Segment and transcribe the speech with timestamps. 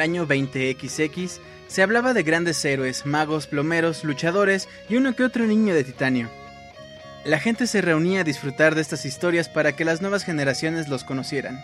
[0.00, 5.46] el año 20XX, se hablaba de grandes héroes, magos, plomeros, luchadores y uno que otro
[5.46, 6.30] niño de titanio.
[7.24, 11.04] La gente se reunía a disfrutar de estas historias para que las nuevas generaciones los
[11.04, 11.60] conocieran.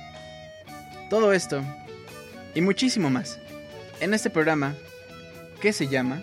[1.09, 1.63] Todo esto
[2.55, 3.39] y muchísimo más
[4.01, 4.75] en este programa
[5.63, 6.23] que se llama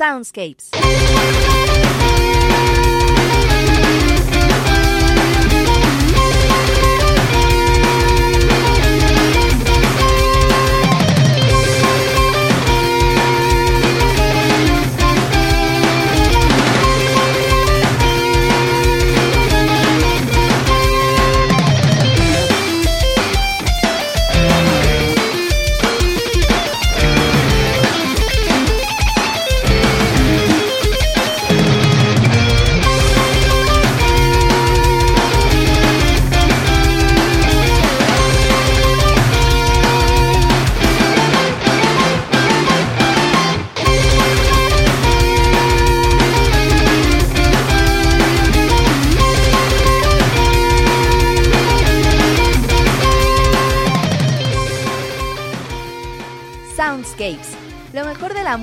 [0.00, 0.70] Soundscapes.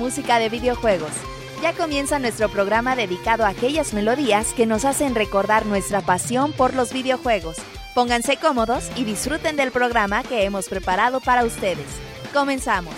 [0.08, 1.12] Música de videojuegos.
[1.60, 6.72] Ya comienza nuestro programa dedicado a aquellas melodías que nos hacen recordar nuestra pasión por
[6.72, 7.58] los videojuegos.
[7.94, 11.84] Pónganse cómodos y disfruten del programa que hemos preparado para ustedes.
[12.32, 12.94] Comenzamos.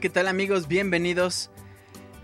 [0.00, 0.68] ¿Qué tal amigos?
[0.68, 1.50] Bienvenidos.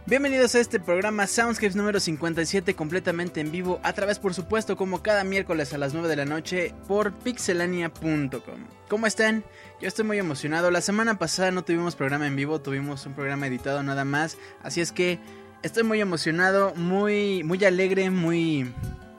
[0.07, 5.03] Bienvenidos a este programa Soundscapes número 57 completamente en vivo a través por supuesto como
[5.03, 8.61] cada miércoles a las 9 de la noche por pixelania.com.
[8.89, 9.45] ¿Cómo están?
[9.81, 10.71] Yo estoy muy emocionado.
[10.71, 14.81] La semana pasada no tuvimos programa en vivo, tuvimos un programa editado nada más, así
[14.81, 15.19] es que
[15.63, 18.73] estoy muy emocionado, muy muy alegre, muy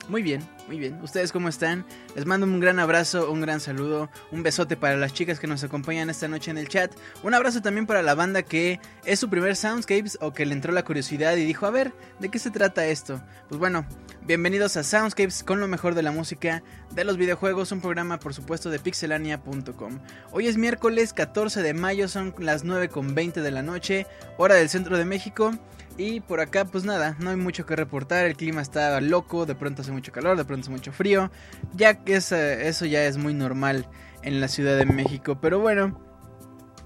[0.08, 1.00] muy bien, muy bien.
[1.02, 1.84] ¿Ustedes cómo están?
[2.14, 5.64] Les mando un gran abrazo, un gran saludo, un besote para las chicas que nos
[5.64, 6.92] acompañan esta noche en el chat.
[7.24, 10.72] Un abrazo también para la banda que es su primer Soundscapes o que le entró
[10.72, 13.20] la curiosidad y dijo, a ver, ¿de qué se trata esto?
[13.48, 13.84] Pues bueno,
[14.22, 18.32] bienvenidos a Soundscapes con lo mejor de la música, de los videojuegos, un programa por
[18.32, 19.98] supuesto de pixelania.com.
[20.30, 24.98] Hoy es miércoles 14 de mayo, son las 9.20 de la noche, hora del centro
[24.98, 25.52] de México.
[25.98, 28.26] Y por acá, pues nada, no hay mucho que reportar.
[28.26, 31.30] El clima está loco, de pronto hace mucho calor, de pronto hace mucho frío.
[31.74, 33.88] Ya que eso ya es muy normal
[34.22, 35.38] en la Ciudad de México.
[35.40, 35.98] Pero bueno,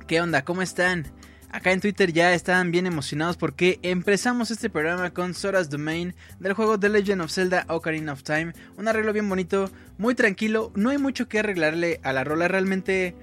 [0.07, 0.45] ¿qué onda?
[0.45, 1.13] ¿Cómo están?
[1.53, 6.53] Acá en Twitter ya estaban bien emocionados porque empezamos este programa con Sora's Domain del
[6.53, 8.53] juego The Legend of Zelda Ocarina of Time.
[8.77, 10.71] Un arreglo bien bonito, muy tranquilo.
[10.77, 13.17] No hay mucho que arreglarle a la rola, realmente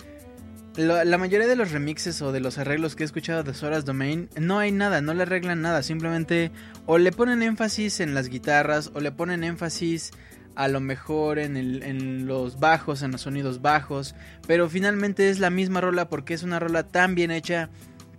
[0.77, 4.29] la, mayoría de los remixes o de los arreglos que he escuchado de Sora's Domain
[4.39, 6.51] no hay nada, no le arreglan nada, simplemente
[6.85, 10.11] o le ponen énfasis en las guitarras o le ponen énfasis
[10.55, 14.15] a lo mejor en, en los bajos, en los sonidos bajos,
[14.47, 17.69] pero finalmente es la misma rola porque es una rola tan bien hecha,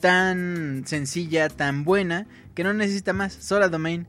[0.01, 3.33] tan sencilla, tan buena, que no necesita más.
[3.33, 4.07] Sora Domain,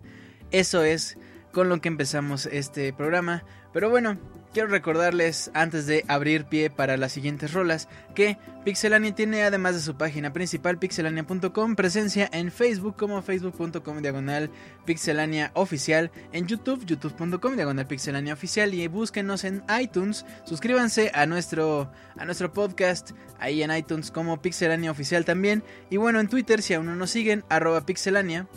[0.52, 1.18] eso es
[1.52, 3.44] con lo que empezamos este programa.
[3.74, 4.18] Pero bueno,
[4.52, 9.82] Quiero recordarles, antes de abrir pie para las siguientes rolas, que Pixelania tiene, además de
[9.82, 14.50] su página principal, pixelania.com, presencia en Facebook como facebook.com diagonal
[14.86, 21.92] pixelania oficial, en YouTube, youtube.com diagonal pixelania oficial, y búsquenos en iTunes, suscríbanse a nuestro,
[22.18, 26.74] a nuestro podcast ahí en iTunes como pixelania oficial también, y bueno, en Twitter, si
[26.74, 28.48] aún no nos siguen, arroba pixelania,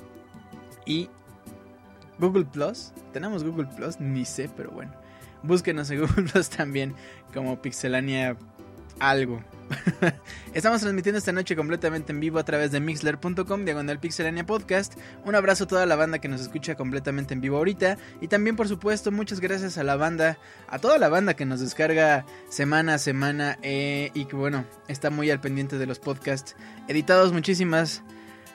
[0.87, 1.11] y
[2.19, 5.02] Google Plus, tenemos Google Plus, ni sé, pero bueno.
[5.43, 6.25] Búsquenos en Google
[6.57, 6.95] también
[7.33, 8.37] como Pixelania
[8.99, 9.43] algo.
[10.55, 14.95] Estamos transmitiendo esta noche completamente en vivo a través de mixler.com, diagonal pixelania podcast.
[15.25, 17.99] Un abrazo a toda la banda que nos escucha completamente en vivo ahorita.
[18.21, 21.61] Y también, por supuesto, muchas gracias a la banda, a toda la banda que nos
[21.61, 26.55] descarga semana a semana eh, y que, bueno, está muy al pendiente de los podcasts
[26.89, 27.33] editados.
[27.33, 28.03] Muchísimas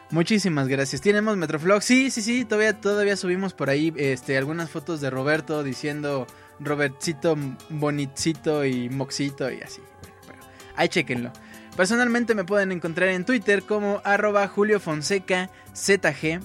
[0.10, 1.02] Muchísimas gracias.
[1.02, 1.82] Tenemos Metroflog.
[1.82, 6.28] Sí, sí, sí, todavía, todavía subimos por ahí este, algunas fotos de Roberto diciendo
[6.60, 7.38] Robertcito,
[7.70, 9.82] Bonitcito y Moxito y así.
[10.26, 10.42] Bueno,
[10.76, 11.32] ahí chequenlo.
[11.76, 16.40] Personalmente me pueden encontrar en Twitter como arroba Julio Fonseca ZG.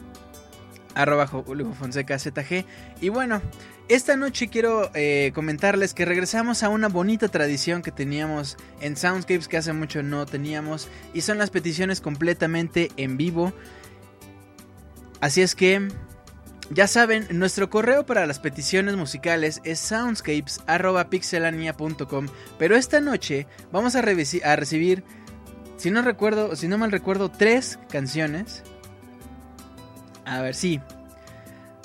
[0.95, 2.67] Arroba Julio Fonseca ZG.
[3.01, 3.41] Y bueno,
[3.89, 9.49] esta noche quiero eh, comentarles que regresamos a una bonita tradición que teníamos en Soundscapes
[9.49, 10.89] que hace mucho no teníamos.
[11.15, 13.55] Y son las peticiones completamente en vivo.
[15.23, 15.89] Así es que
[16.75, 24.01] ya saben, nuestro correo para las peticiones musicales es soundscapes.pixelania.com, pero esta noche vamos a,
[24.03, 25.05] recibir,
[25.77, 28.63] si no recuerdo, si no mal recuerdo, tres canciones.
[30.25, 30.81] A ver, sí.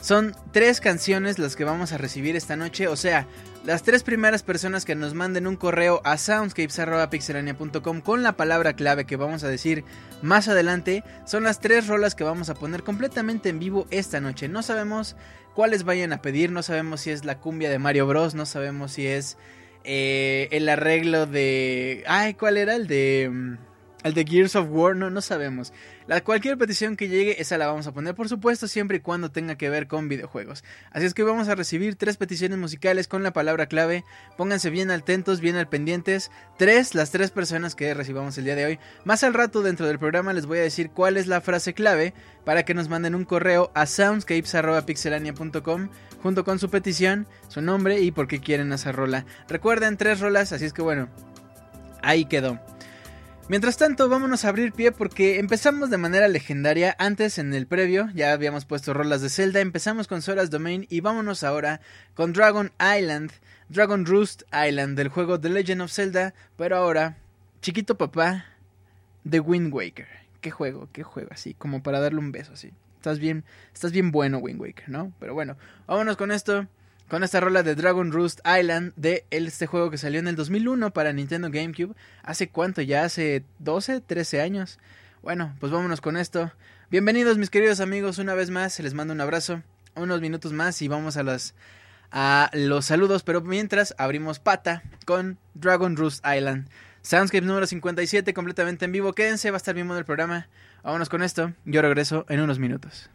[0.01, 3.25] Son tres canciones las que vamos a recibir esta noche, o sea,
[3.67, 9.03] las tres primeras personas que nos manden un correo a soundscapes.pixelania.com con la palabra clave
[9.03, 9.83] que vamos a decir
[10.21, 14.47] más adelante son las tres rolas que vamos a poner completamente en vivo esta noche.
[14.47, 15.17] No sabemos
[15.53, 18.93] cuáles vayan a pedir, no sabemos si es la cumbia de Mario Bros, no sabemos
[18.93, 19.37] si es
[19.83, 22.05] eh, el arreglo de...
[22.07, 22.73] Ay, ¿cuál era?
[22.73, 23.57] El de...
[24.03, 25.73] El de Gears of War, no, no sabemos.
[26.05, 29.31] La, cualquier petición que llegue, esa la vamos a poner, por supuesto, siempre y cuando
[29.31, 30.63] tenga que ver con videojuegos.
[30.91, 34.05] Así es que vamos a recibir tres peticiones musicales con la palabra clave.
[34.37, 36.29] Pónganse bien atentos, bien al pendientes.
[36.57, 38.79] Tres, las tres personas que recibamos el día de hoy.
[39.03, 42.13] Más al rato dentro del programa les voy a decir cuál es la frase clave
[42.45, 45.89] para que nos manden un correo a soundscapes.pixelania.com
[46.21, 49.25] junto con su petición, su nombre y por qué quieren esa rola.
[49.49, 51.09] Recuerden tres rolas, así es que bueno,
[52.01, 52.59] ahí quedó.
[53.49, 56.93] Mientras tanto, vámonos a abrir pie porque empezamos de manera legendaria.
[56.99, 59.61] Antes, en el previo, ya habíamos puesto rolas de Zelda.
[59.61, 61.79] Empezamos con Sora's Domain y vámonos ahora
[62.13, 63.31] con Dragon Island,
[63.69, 66.33] Dragon Roost Island del juego The Legend of Zelda.
[66.57, 67.15] Pero ahora,
[67.61, 68.47] chiquito papá,
[69.29, 70.09] The Wind Waker.
[70.41, 72.73] Qué juego, qué juego, así, como para darle un beso, así.
[72.97, 75.13] Estás bien, estás bien bueno, Wind Waker, ¿no?
[75.21, 75.55] Pero bueno,
[75.87, 76.67] vámonos con esto
[77.07, 80.91] con esta rola de Dragon Roost Island de este juego que salió en el 2001
[80.91, 81.95] para Nintendo GameCube.
[82.23, 82.81] ¿Hace cuánto?
[82.81, 84.79] Ya hace 12, 13 años.
[85.21, 86.51] Bueno, pues vámonos con esto.
[86.91, 89.61] Bienvenidos mis queridos amigos, una vez más, les mando un abrazo.
[89.95, 91.55] Unos minutos más y vamos a los,
[92.11, 96.67] a los saludos, pero mientras abrimos pata con Dragon Roost Island.
[97.01, 99.13] Soundscape número 57, completamente en vivo.
[99.13, 100.49] Quédense, va a estar bien el programa.
[100.83, 101.53] Vámonos con esto.
[101.65, 103.09] Yo regreso en unos minutos.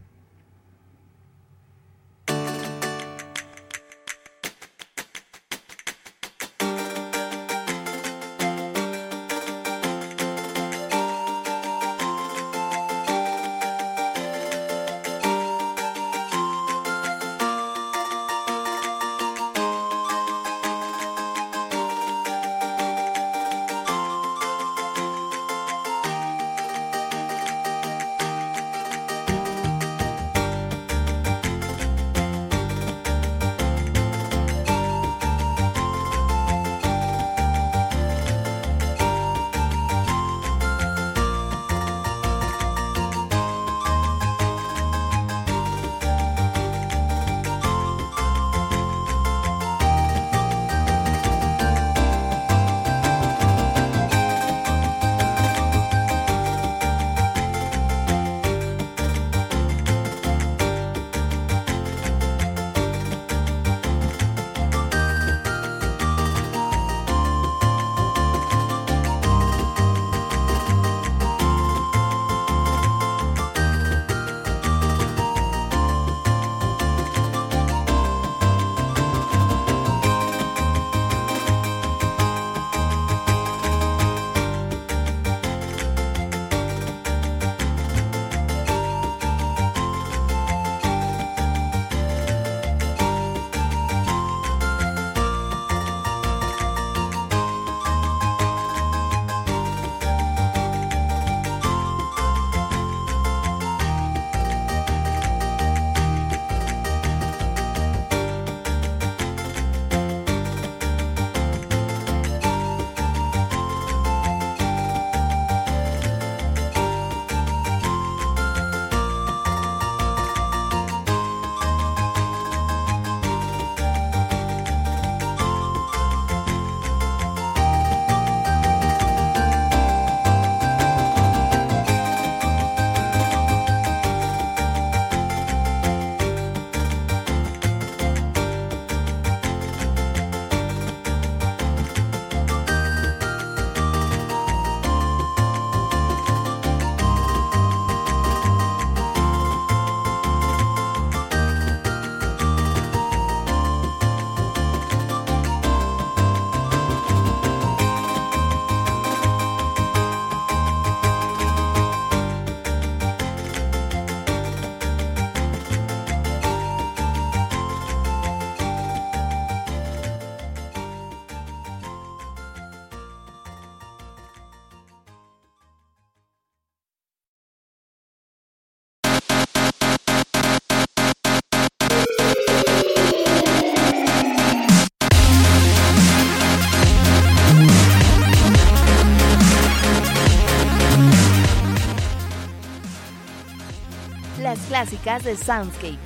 [194.83, 195.97] Clásicas de Soundscapes.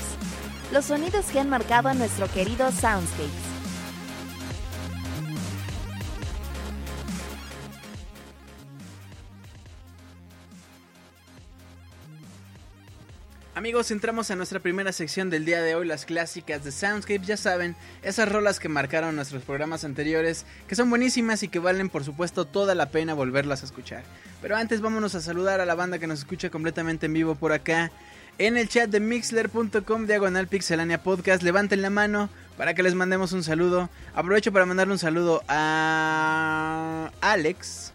[0.71, 3.31] Los sonidos que han marcado a nuestro querido Soundscapes.
[13.55, 17.27] Amigos, entramos a nuestra primera sección del día de hoy, las clásicas de Soundscapes.
[17.27, 21.89] Ya saben, esas rolas que marcaron nuestros programas anteriores, que son buenísimas y que valen
[21.89, 24.03] por supuesto toda la pena volverlas a escuchar.
[24.43, 27.55] Pero antes vámonos a saludar a la banda que nos escucha completamente en vivo por
[27.55, 27.91] acá
[28.39, 31.43] en el chat de mixler.com diagonal pixelania podcast.
[31.43, 33.89] Levanten la mano para que les mandemos un saludo.
[34.15, 37.93] Aprovecho para mandarle un saludo a Alex.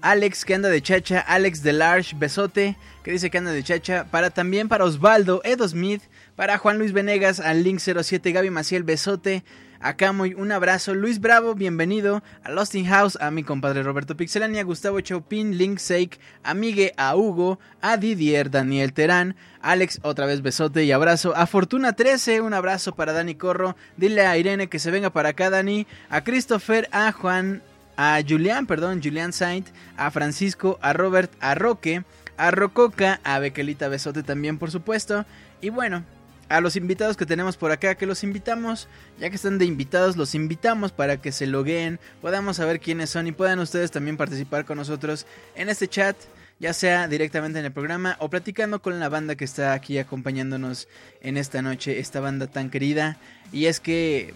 [0.00, 4.06] Alex que anda de chacha, Alex de Large, besote, que dice que anda de chacha.
[4.10, 6.02] Para también para Osvaldo, Edo Smith,
[6.36, 9.42] para Juan Luis Venegas, al Link07, Gaby Maciel, besote.
[9.80, 10.92] Acá muy un abrazo.
[10.92, 12.22] Luis Bravo, bienvenido.
[12.42, 17.14] A Lost in House, a mi compadre Roberto Pixelania, Gustavo Chopin, Link Sake, Amigue, a
[17.14, 21.32] Hugo, a Didier, Daniel Terán, Alex, otra vez besote y abrazo.
[21.36, 23.76] A Fortuna 13, un abrazo para Dani Corro.
[23.96, 25.86] Dile a Irene que se venga para acá, Dani.
[26.10, 27.62] A Christopher, a Juan,
[27.96, 32.02] a Julián, perdón, Julián Saint, a Francisco, a Robert, a Roque,
[32.36, 35.24] a Rococa, a Bequelita Besote también, por supuesto.
[35.60, 36.04] Y bueno,
[36.48, 40.16] a los invitados que tenemos por acá, que los invitamos, ya que están de invitados,
[40.16, 44.64] los invitamos para que se logueen, podamos saber quiénes son y puedan ustedes también participar
[44.64, 46.16] con nosotros en este chat,
[46.58, 50.88] ya sea directamente en el programa o platicando con la banda que está aquí acompañándonos
[51.20, 53.18] en esta noche, esta banda tan querida.
[53.52, 54.34] Y es que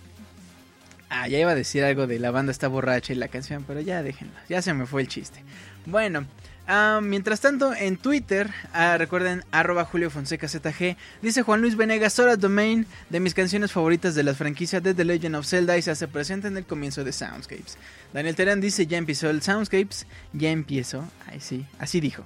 [1.15, 3.83] Ah, ya iba a decir algo de la banda está borracha y la canción, pero
[3.83, 5.43] ya déjenlo, ya se me fue el chiste.
[5.85, 6.25] Bueno,
[6.67, 12.15] ah, mientras tanto, en Twitter, ah, recuerden, arroba Julio Fonseca ZG, dice Juan Luis Venegas,
[12.15, 15.83] Sora Domain, de mis canciones favoritas de la franquicia de The Legend of Zelda y
[15.83, 17.79] se hace presente en el comienzo de Soundscapes.
[18.13, 22.25] Daniel Terán dice, ya empezó el Soundscapes, ya empiezo, ay sí, así dijo,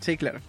[0.00, 0.40] sí, claro.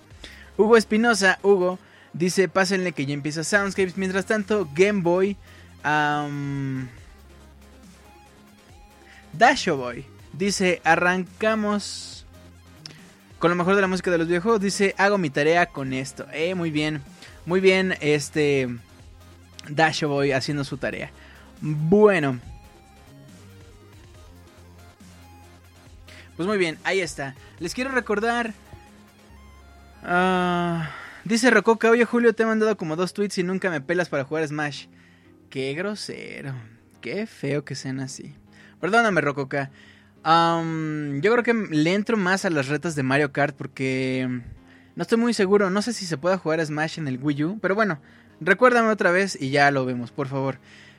[0.58, 1.80] Hugo Espinosa, Hugo,
[2.14, 5.38] dice, pásenle que ya empieza Soundscapes, mientras tanto, Game Boy,
[5.84, 6.88] um,
[9.34, 10.06] Dasho Boy
[10.38, 12.17] dice, arrancamos
[13.40, 14.60] con lo mejor de la música de los viejos.
[14.60, 16.26] Dice, hago mi tarea con esto.
[16.32, 17.02] Eh, muy bien,
[17.46, 18.70] muy bien, este
[19.70, 21.12] Dasho Boy haciendo su tarea.
[21.62, 22.40] Bueno.
[26.36, 27.36] Pues muy bien, ahí está.
[27.60, 28.54] Les quiero recordar...
[30.04, 30.92] Ah,
[31.24, 34.24] dice Rococa, oye Julio, te he mandado como dos tweets y nunca me pelas para
[34.24, 34.86] jugar Smash.
[35.50, 36.54] Qué grosero.
[37.02, 38.36] Qué feo que sean así.
[38.80, 39.72] Perdóname, Rococa.
[40.28, 44.28] Yo creo que le entro más a las retas de Mario Kart porque
[44.96, 45.70] no estoy muy seguro.
[45.70, 47.60] No sé si se puede jugar Smash en el Wii U.
[47.62, 48.00] Pero bueno,
[48.42, 50.58] recuérdame otra vez y ya lo vemos, por favor.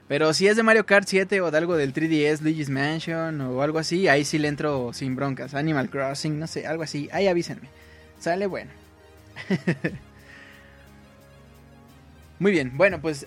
[0.08, 3.60] Pero si es de Mario Kart 7 o de algo del 3DS, Luigi's Mansion o
[3.60, 5.54] algo así, ahí sí le entro sin broncas.
[5.54, 7.10] Animal Crossing, no sé, algo así.
[7.12, 7.68] Ahí avísenme.
[8.18, 8.70] Sale bueno.
[12.38, 13.26] Muy bien, bueno, pues...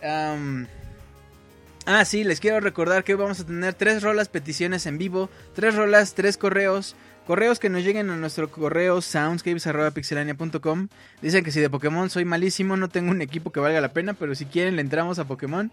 [1.86, 5.76] Ah, sí, les quiero recordar que vamos a tener tres rolas peticiones en vivo, tres
[5.76, 6.96] rolas, tres correos.
[7.26, 10.88] Correos que nos lleguen a nuestro correo soundscapes.pixelania.com.
[11.22, 14.14] Dicen que si de Pokémon soy malísimo, no tengo un equipo que valga la pena,
[14.14, 15.72] pero si quieren le entramos a Pokémon.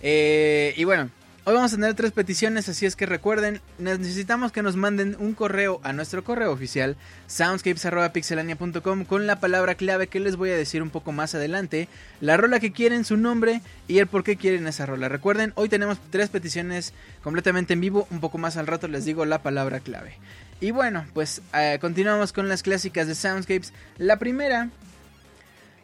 [0.00, 1.10] Eh, y bueno,
[1.44, 5.34] Hoy vamos a tener tres peticiones, así es que recuerden, necesitamos que nos manden un
[5.34, 10.84] correo a nuestro correo oficial, soundscapes.pixelania.com, con la palabra clave que les voy a decir
[10.84, 11.88] un poco más adelante,
[12.20, 15.08] la rola que quieren, su nombre y el por qué quieren esa rola.
[15.08, 16.92] Recuerden, hoy tenemos tres peticiones
[17.24, 20.14] completamente en vivo, un poco más al rato les digo la palabra clave.
[20.60, 23.72] Y bueno, pues eh, continuamos con las clásicas de Soundscapes.
[23.98, 24.70] La primera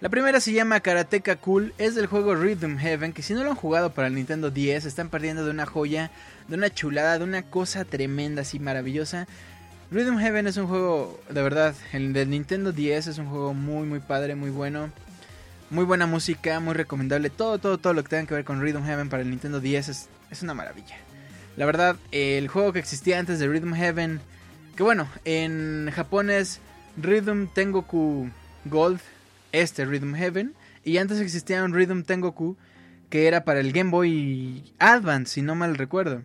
[0.00, 3.50] la primera se llama Karateka Cool, es del juego Rhythm Heaven, que si no lo
[3.50, 6.10] han jugado para el Nintendo 10, están perdiendo de una joya,
[6.46, 9.26] de una chulada, de una cosa tremenda, así maravillosa.
[9.90, 13.86] Rhythm Heaven es un juego, de verdad, el del Nintendo 10 es un juego muy,
[13.86, 14.90] muy padre, muy bueno.
[15.70, 17.28] Muy buena música, muy recomendable.
[17.28, 19.88] Todo, todo, todo lo que tenga que ver con Rhythm Heaven para el Nintendo 10
[19.88, 20.96] es, es una maravilla.
[21.56, 24.20] La verdad, el juego que existía antes de Rhythm Heaven,
[24.76, 26.60] que bueno, en Japón es
[26.96, 28.30] Rhythm Tengoku
[28.64, 29.00] Gold,
[29.52, 30.54] este Rhythm Heaven.
[30.84, 32.56] Y antes existía un Rhythm Tengoku
[33.10, 36.22] que era para el Game Boy Advance, si no mal recuerdo.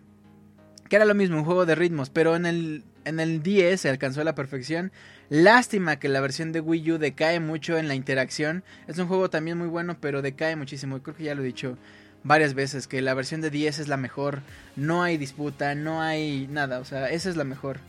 [0.88, 3.88] Que era lo mismo, un juego de ritmos, pero en el, en el 10 se
[3.88, 4.92] alcanzó a la perfección.
[5.30, 8.64] Lástima que la versión de Wii U decae mucho en la interacción.
[8.86, 11.02] Es un juego también muy bueno, pero decae muchísimo.
[11.02, 11.78] Creo que ya lo he dicho
[12.22, 14.40] varias veces, que la versión de 10 es la mejor.
[14.76, 17.80] No hay disputa, no hay nada, o sea, esa es la mejor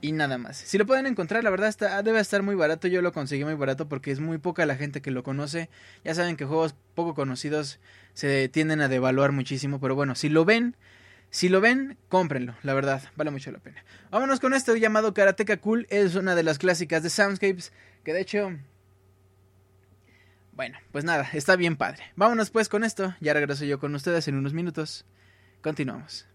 [0.00, 0.56] y nada más.
[0.56, 2.88] Si lo pueden encontrar, la verdad está, debe estar muy barato.
[2.88, 5.68] Yo lo conseguí muy barato porque es muy poca la gente que lo conoce.
[6.04, 7.80] Ya saben que juegos poco conocidos
[8.14, 9.80] se tienden a devaluar muchísimo.
[9.80, 10.76] Pero bueno, si lo ven,
[11.30, 12.54] si lo ven, cómprenlo.
[12.62, 13.84] La verdad, vale mucho la pena.
[14.10, 15.86] Vámonos con esto llamado Karateka Cool.
[15.90, 17.72] Es una de las clásicas de Soundscapes.
[18.04, 18.56] Que de hecho...
[20.52, 22.02] Bueno, pues nada, está bien padre.
[22.16, 23.14] Vámonos pues con esto.
[23.20, 25.06] Ya regreso yo con ustedes en unos minutos.
[25.60, 26.26] Continuamos.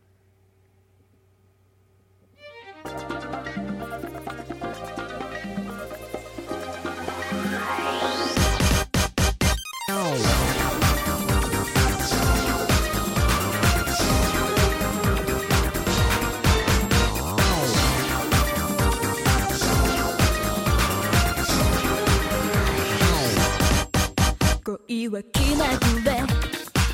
[24.63, 26.23] 恋は気まぐれ。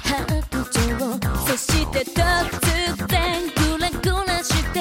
[0.03, 0.73] 白状。
[1.45, 2.15] そして突
[3.07, 4.78] 然グラグラして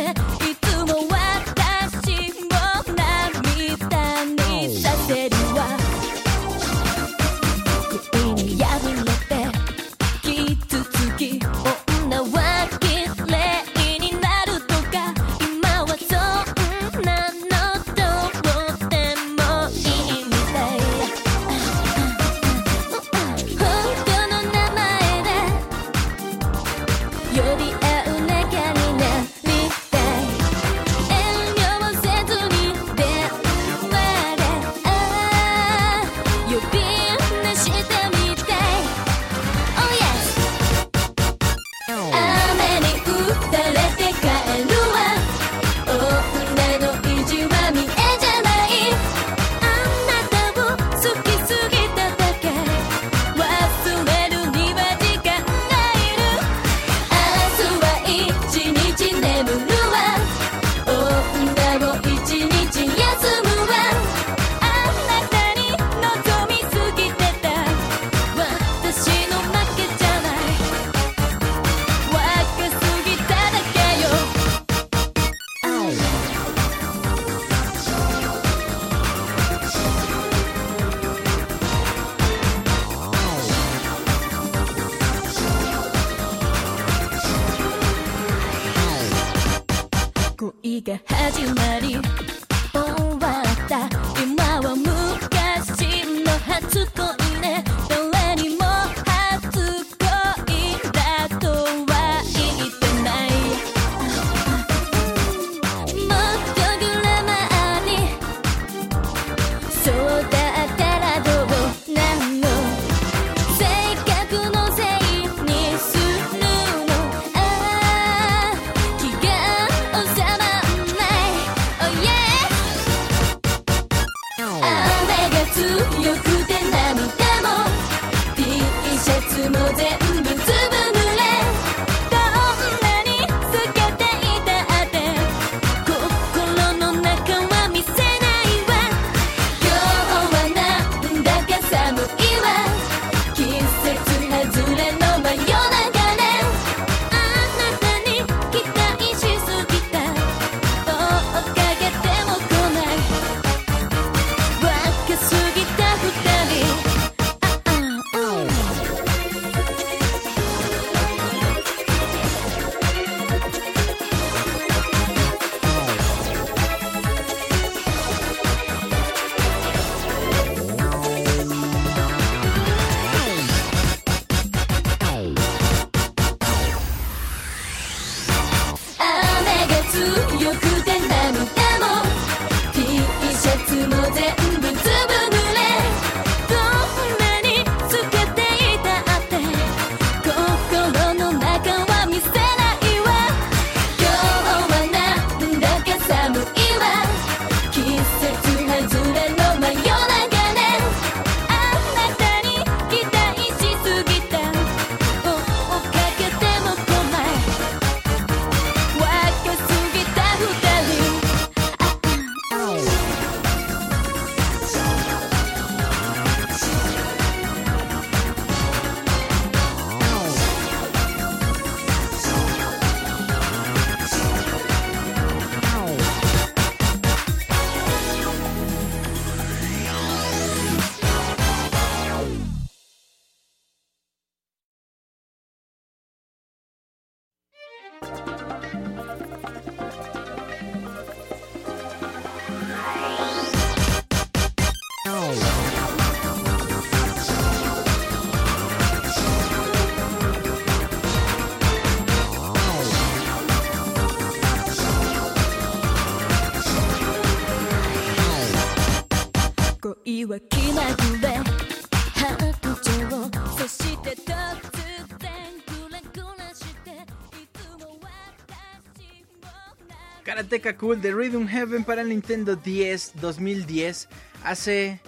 [270.79, 274.09] Cool de Rhythm Heaven para el Nintendo 10 2010.
[274.45, 275.01] Hace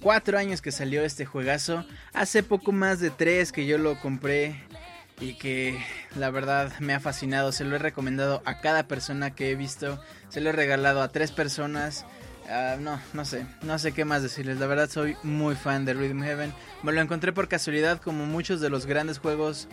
[0.00, 1.84] 4 años que salió este juegazo.
[2.12, 4.60] Hace poco más de 3 que yo lo compré
[5.20, 5.78] y que
[6.16, 7.52] la verdad me ha fascinado.
[7.52, 10.00] Se lo he recomendado a cada persona que he visto.
[10.30, 12.04] Se lo he regalado a 3 personas.
[12.50, 14.58] Ah, no, no sé, no sé qué más decirles.
[14.58, 16.52] La verdad soy muy fan de Rhythm Heaven.
[16.82, 19.68] Me lo encontré por casualidad como muchos de los grandes juegos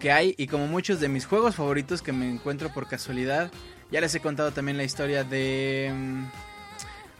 [0.00, 3.52] que hay y como muchos de mis juegos favoritos que me encuentro por casualidad.
[3.90, 6.24] Ya les he contado también la historia de mm,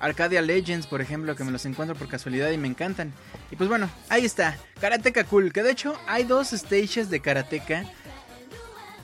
[0.00, 3.12] Arcadia Legends, por ejemplo, que me los encuentro por casualidad y me encantan.
[3.50, 7.84] Y pues bueno, ahí está, Karateka Cool, que de hecho hay dos stages de Karateka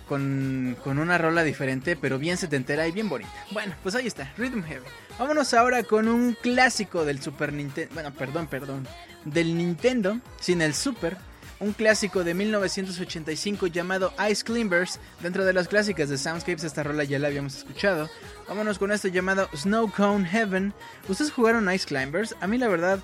[0.08, 3.32] con, con una rola diferente, pero bien setentera y bien bonita.
[3.50, 4.90] Bueno, pues ahí está, Rhythm Heaven.
[5.18, 8.86] Vámonos ahora con un clásico del Super Nintendo, bueno, perdón, perdón,
[9.24, 11.16] del Nintendo, sin el Super
[11.64, 15.00] un clásico de 1985 llamado Ice Climbers.
[15.20, 18.10] Dentro de las clásicas de Soundscapes, esta rola ya la habíamos escuchado.
[18.46, 20.74] Vámonos con esto llamado Snow Cone Heaven.
[21.08, 22.36] ¿Ustedes jugaron Ice Climbers?
[22.40, 23.00] A mí la verdad...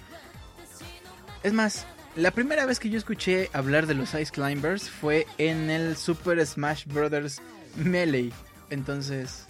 [1.42, 5.70] Es más, la primera vez que yo escuché hablar de los Ice Climbers fue en
[5.70, 7.40] el Super Smash Bros.
[7.76, 8.30] Melee.
[8.68, 9.46] Entonces,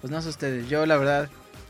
[0.00, 1.28] pues no sé ustedes, yo la verdad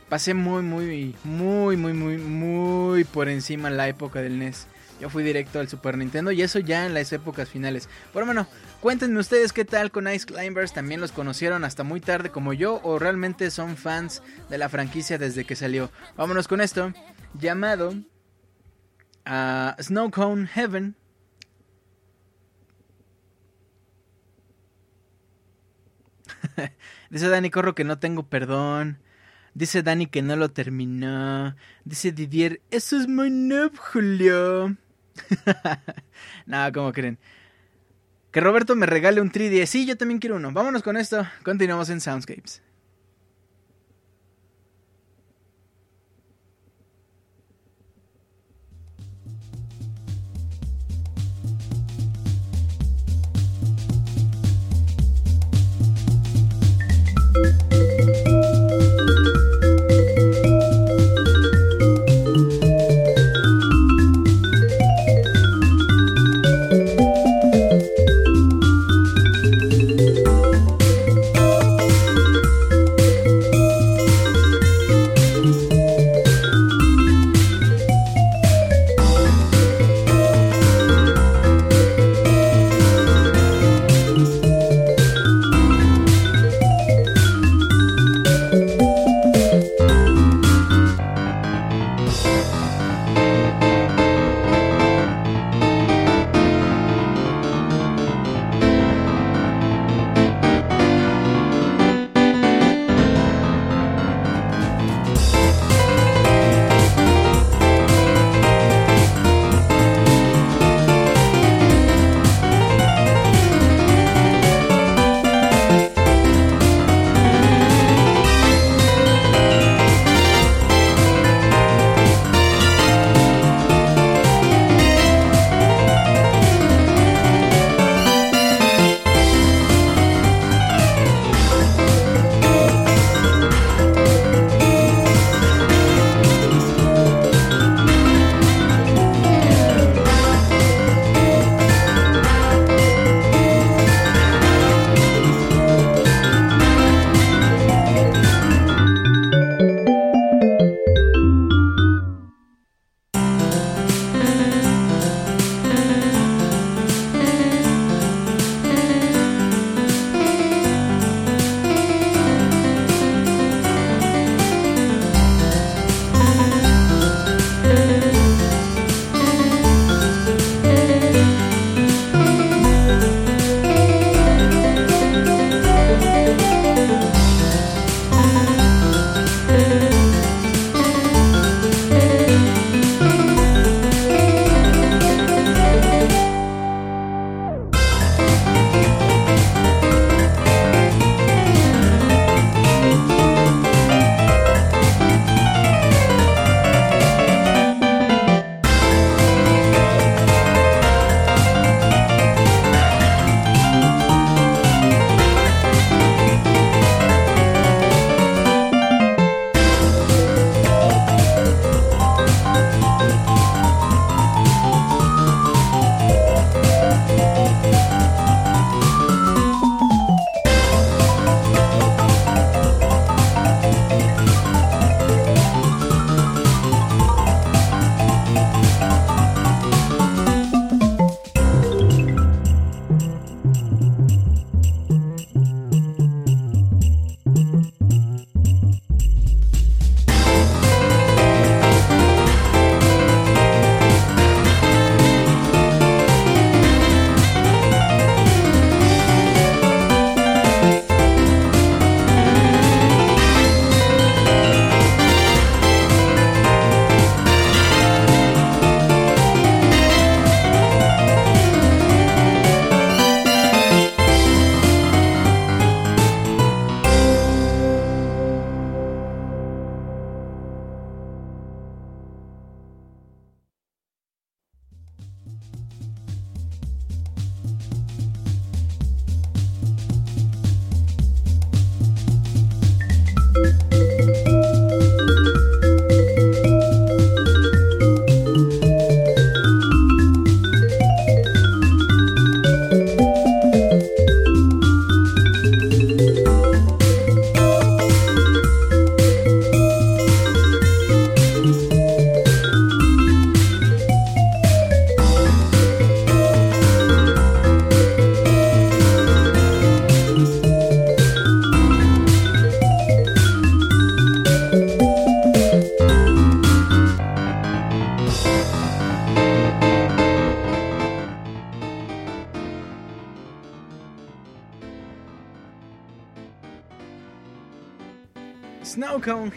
[0.09, 4.69] pasé muy, muy, muy, muy, muy, muy por encima la época del NES.
[5.01, 7.89] Yo fui directo al Super Nintendo y eso ya en las épocas finales.
[8.13, 8.49] Pero bueno,
[8.81, 10.73] cuéntenme ustedes qué tal con Ice Climbers.
[10.73, 15.17] ¿También los conocieron hasta muy tarde como yo o realmente son fans de la franquicia
[15.19, 15.91] desde que salió?
[16.17, 16.93] Vámonos con esto.
[17.35, 17.95] Llamado
[19.25, 20.97] a Snow Cone Heaven.
[27.11, 28.99] Dice Dani Corro que no tengo perdón.
[29.55, 31.55] Dice Dani que no lo terminó.
[31.85, 33.73] Dice Didier, eso es muy noob.
[36.47, 37.19] Nada, como creen?
[38.31, 39.67] Que Roberto me regale un 3D.
[39.67, 40.53] Sí, yo también quiero uno.
[40.53, 41.27] Vámonos con esto.
[41.43, 42.63] Continuamos en Soundscapes.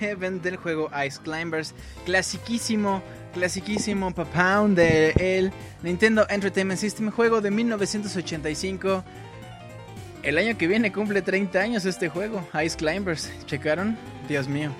[0.02, 7.52] Heaven del juego Ice Climbers, clasiquísimo, clasiquísimo Papound de el Nintendo Entertainment System, juego de
[7.52, 9.04] 1985.
[10.24, 13.32] El año que viene cumple 30 años este juego, Ice Climbers.
[13.46, 13.96] ¿Checaron?
[14.28, 14.72] Dios mío.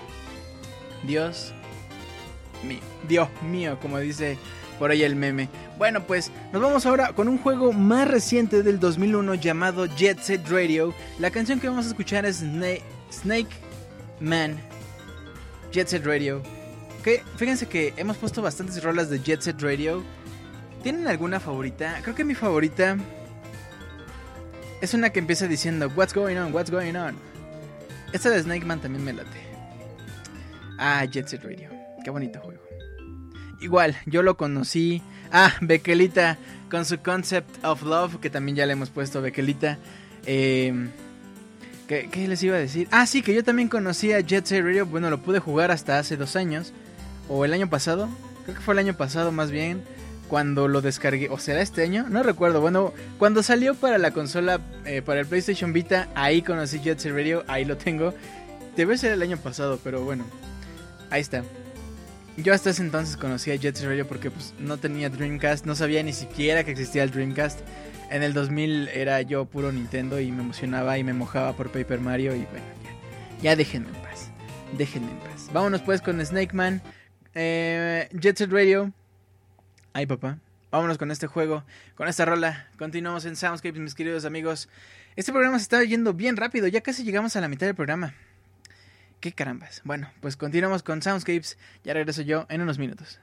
[1.04, 1.52] Dios
[2.64, 2.80] mío.
[3.08, 4.38] Dios mío, como dice
[4.80, 5.48] por ahí el meme.
[5.78, 10.48] Bueno, pues nos vamos ahora con un juego más reciente del 2001 llamado Jet Set
[10.48, 10.92] Radio.
[11.20, 12.38] La canción que vamos a escuchar es
[13.12, 13.54] Snake,
[14.18, 14.71] Man.
[15.72, 16.42] Jet Set Radio.
[17.02, 20.04] Que fíjense que hemos puesto bastantes rolas de Jet Set Radio.
[20.82, 21.98] ¿Tienen alguna favorita?
[22.02, 22.96] Creo que mi favorita
[24.80, 26.52] es una que empieza diciendo What's going on?
[26.52, 27.16] What's going on?
[28.12, 29.28] Esta de Snake Man también me late.
[30.78, 31.70] Ah, Jet Set Radio.
[32.04, 32.62] Qué bonito juego.
[33.60, 35.02] Igual, yo lo conocí.
[35.30, 36.36] Ah, Bekelita
[36.70, 39.78] con su Concept of Love, que también ya le hemos puesto Bekelita.
[40.26, 40.90] Em,
[42.10, 42.88] ¿qué, les iba a decir?
[42.90, 44.86] Ah, sí, que yo también conocí a Jet Set Radio.
[44.86, 46.72] Bueno, lo pude jugar hasta hace dos años.
[47.28, 48.08] O el año pasado.
[48.44, 49.82] Creo que fue el año pasado más bien.
[50.28, 51.28] Cuando lo descargué.
[51.28, 52.06] ¿O será este año?
[52.08, 52.60] No recuerdo.
[52.60, 57.12] Bueno, cuando salió para la consola, eh, para el PlayStation Vita, ahí conocí Jet Set
[57.12, 57.44] Radio.
[57.46, 58.14] Ahí lo tengo.
[58.76, 60.24] Debe ser el año pasado, pero bueno.
[61.10, 61.44] Ahí está.
[62.38, 66.02] Yo hasta ese entonces conocía Jet Set Radio porque pues, no tenía Dreamcast, no sabía
[66.02, 67.60] ni siquiera que existía el Dreamcast.
[68.12, 71.98] En el 2000 era yo puro Nintendo y me emocionaba y me mojaba por Paper
[71.98, 74.30] Mario y bueno, ya, ya déjenme en paz,
[74.76, 75.48] déjenme en paz.
[75.50, 76.82] Vámonos pues con Snake Man,
[77.34, 78.92] eh, Jet Set Radio.
[79.94, 80.36] Ay papá,
[80.70, 82.68] vámonos con este juego, con esta rola.
[82.76, 84.68] Continuamos en Soundscapes, mis queridos amigos.
[85.16, 88.12] Este programa se está yendo bien rápido, ya casi llegamos a la mitad del programa.
[89.20, 89.80] ¿Qué carambas?
[89.84, 91.56] Bueno, pues continuamos con Soundscapes.
[91.82, 93.20] Ya regreso yo en unos minutos.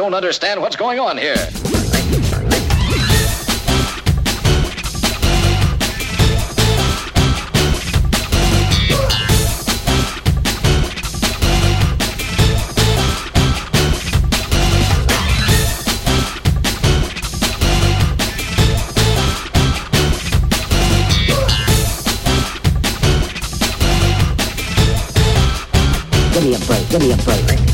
[0.00, 1.36] Don't understand what's going on here.
[26.32, 27.69] Give me a break, give me a break.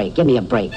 [0.00, 0.14] Break.
[0.14, 0.72] Give me a break.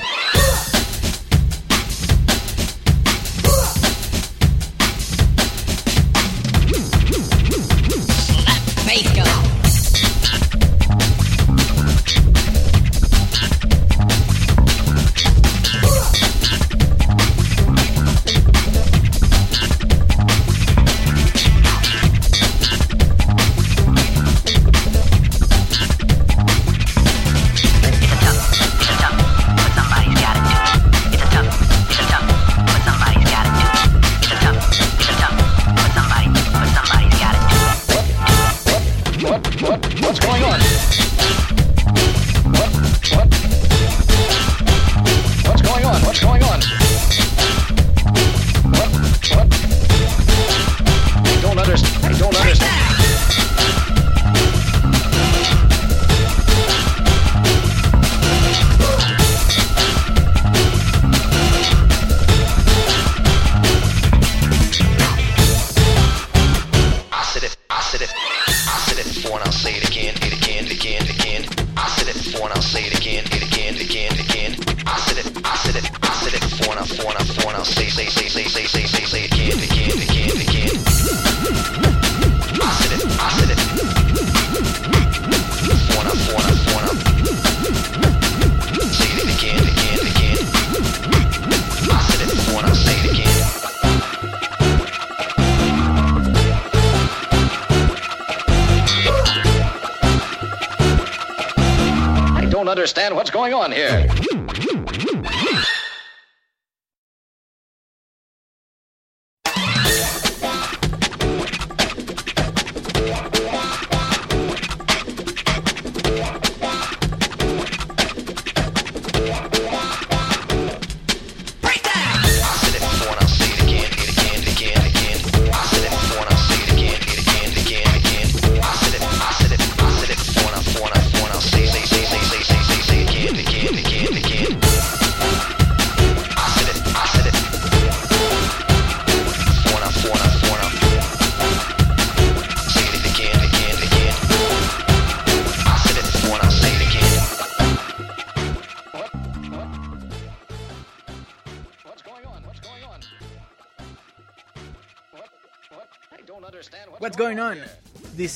[102.73, 104.09] Understand what's going on here.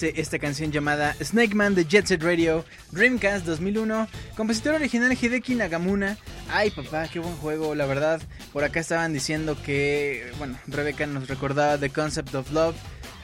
[0.03, 6.17] Esta canción llamada Snake Man de Jet Set Radio, Dreamcast 2001, compositor original Hideki Nagamuna.
[6.51, 8.21] Ay papá, qué buen juego, la verdad.
[8.53, 12.75] Por acá estaban diciendo que, bueno, Rebeca nos recordaba The Concept of Love.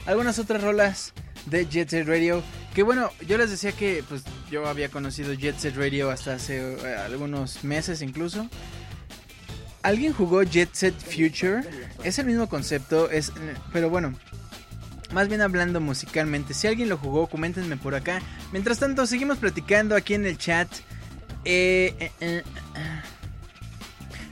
[0.06, 1.12] Algunas otras rolas
[1.46, 2.42] de Jet Set Radio.
[2.74, 6.72] Que bueno, yo les decía que pues yo había conocido Jet Set Radio hasta hace
[6.72, 8.48] eh, algunos meses incluso.
[9.82, 11.62] ¿Alguien jugó Jet Set Future?
[12.02, 13.30] Es el mismo concepto, es,
[13.72, 14.14] pero bueno,
[15.12, 16.54] más bien hablando musicalmente.
[16.54, 18.20] Si alguien lo jugó, coméntenme por acá.
[18.52, 20.68] Mientras tanto, seguimos platicando aquí en el chat.
[21.44, 22.42] Eh, eh, eh.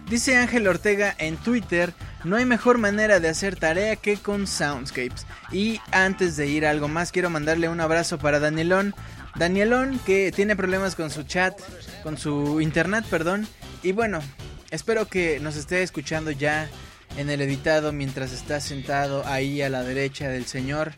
[0.09, 1.95] Dice Ángel Ortega en Twitter,
[2.25, 5.27] no hay mejor manera de hacer tarea que con Soundscapes.
[5.51, 8.95] Y antes de ir a algo más, quiero mandarle un abrazo para Danielón.
[9.37, 11.59] Danielón que tiene problemas con su chat,
[12.03, 13.49] con su internet, perdón.
[13.83, 14.21] Y bueno,
[14.71, 16.69] espero que nos esté escuchando ya
[17.17, 20.93] en el editado mientras está sentado ahí a la derecha del señor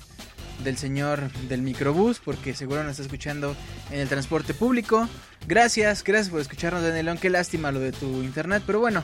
[0.63, 3.57] del señor del microbús porque seguro nos está escuchando
[3.91, 5.09] en el transporte público.
[5.49, 9.03] Gracias, gracias por escucharnos Danielón, qué lástima lo de tu internet, pero bueno,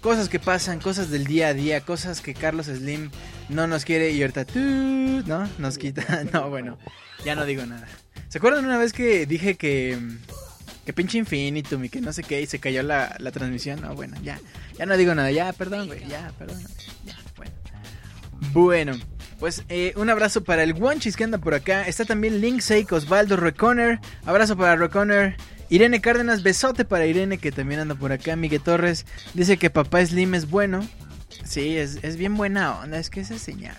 [0.00, 3.10] cosas que pasan, cosas del día a día, cosas que Carlos Slim
[3.48, 5.48] no nos quiere y ahorita tú, ¿no?
[5.58, 6.24] Nos quita.
[6.32, 6.78] No, bueno,
[7.24, 7.86] ya no digo nada.
[8.28, 9.98] ¿Se acuerdan una vez que dije que
[10.84, 13.80] que pinche infinitum y que no sé qué y se cayó la, la transmisión?
[13.80, 14.40] No, bueno, ya.
[14.78, 16.62] Ya no digo nada, ya, perdón, güey, ya, perdón.
[17.04, 17.52] Ya, bueno.
[18.52, 18.92] Bueno,
[19.38, 21.86] pues eh, un abrazo para el Wanchis que anda por acá.
[21.86, 23.98] Está también Linksake, Osvaldo Reconer.
[24.24, 25.36] Abrazo para Reconer.
[25.70, 28.36] Irene Cárdenas, besote para Irene que también anda por acá.
[28.36, 30.86] Miguel Torres dice que papá Slim es bueno.
[31.44, 33.76] Sí, es, es bien buena onda, es que esa señal.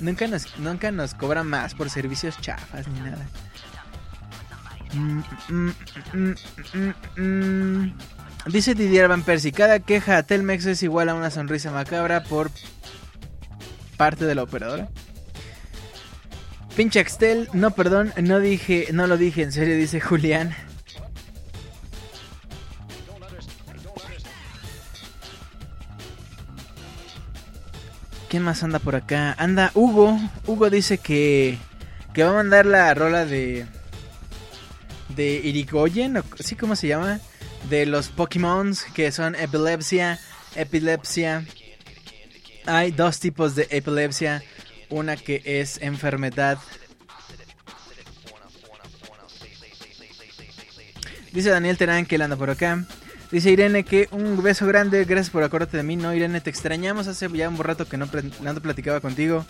[0.00, 3.26] Nunca nos, nunca nos cobra más por servicios chafas ni nada.
[8.46, 12.50] Dice Didier Van Persie, cada queja a Telmex es igual a una sonrisa macabra por
[13.96, 14.88] parte de la operadora.
[16.76, 20.54] Pinche Axtel, no perdón, no dije, no lo dije en serio, dice Julián.
[28.28, 29.34] ¿Quién más anda por acá?
[29.38, 30.16] Anda Hugo.
[30.46, 31.58] Hugo dice que
[32.14, 33.66] que va a mandar la rola de
[35.20, 37.20] de Irigoyen, sí cómo se llama,
[37.68, 40.18] de los Pokémon que son epilepsia,
[40.56, 41.44] epilepsia.
[42.64, 44.42] Hay dos tipos de epilepsia,
[44.88, 46.56] una que es enfermedad.
[51.32, 52.86] Dice Daniel Terán que él anda por acá.
[53.30, 55.96] Dice Irene que un beso grande, gracias por acordarte de mí.
[55.96, 58.08] No, Irene, te extrañamos hace ya un rato que no,
[58.40, 59.44] no platicaba contigo.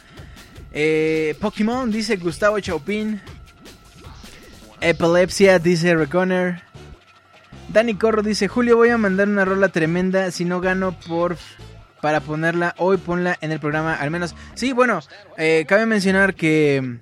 [0.72, 3.20] Eh, Pokémon, dice Gustavo Chaupin.
[4.80, 6.62] Epilepsia, dice Reconer.
[7.68, 10.30] Dani Corro dice, Julio, voy a mandar una rola tremenda.
[10.30, 11.36] Si no gano por
[12.00, 14.34] para ponerla hoy, ponla en el programa al menos.
[14.54, 15.00] Sí, bueno,
[15.36, 16.98] eh, cabe mencionar que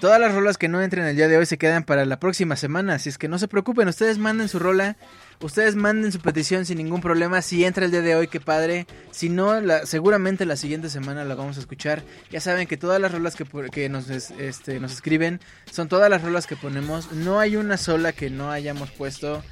[0.00, 2.56] todas las rolas que no entren el día de hoy se quedan para la próxima
[2.56, 2.94] semana.
[2.94, 4.96] Así es que no se preocupen, ustedes manden su rola.
[5.40, 7.42] Ustedes manden su petición sin ningún problema.
[7.42, 8.86] Si entra el día de hoy, qué padre.
[9.10, 12.02] Si no, la, seguramente la siguiente semana la vamos a escuchar.
[12.30, 13.34] Ya saben que todas las rolas
[13.72, 15.40] que, nos, es- este, nos escriben
[15.70, 17.10] son todas las rolas que ponemos.
[17.12, 19.42] No hay una sola que no hayamos puesto.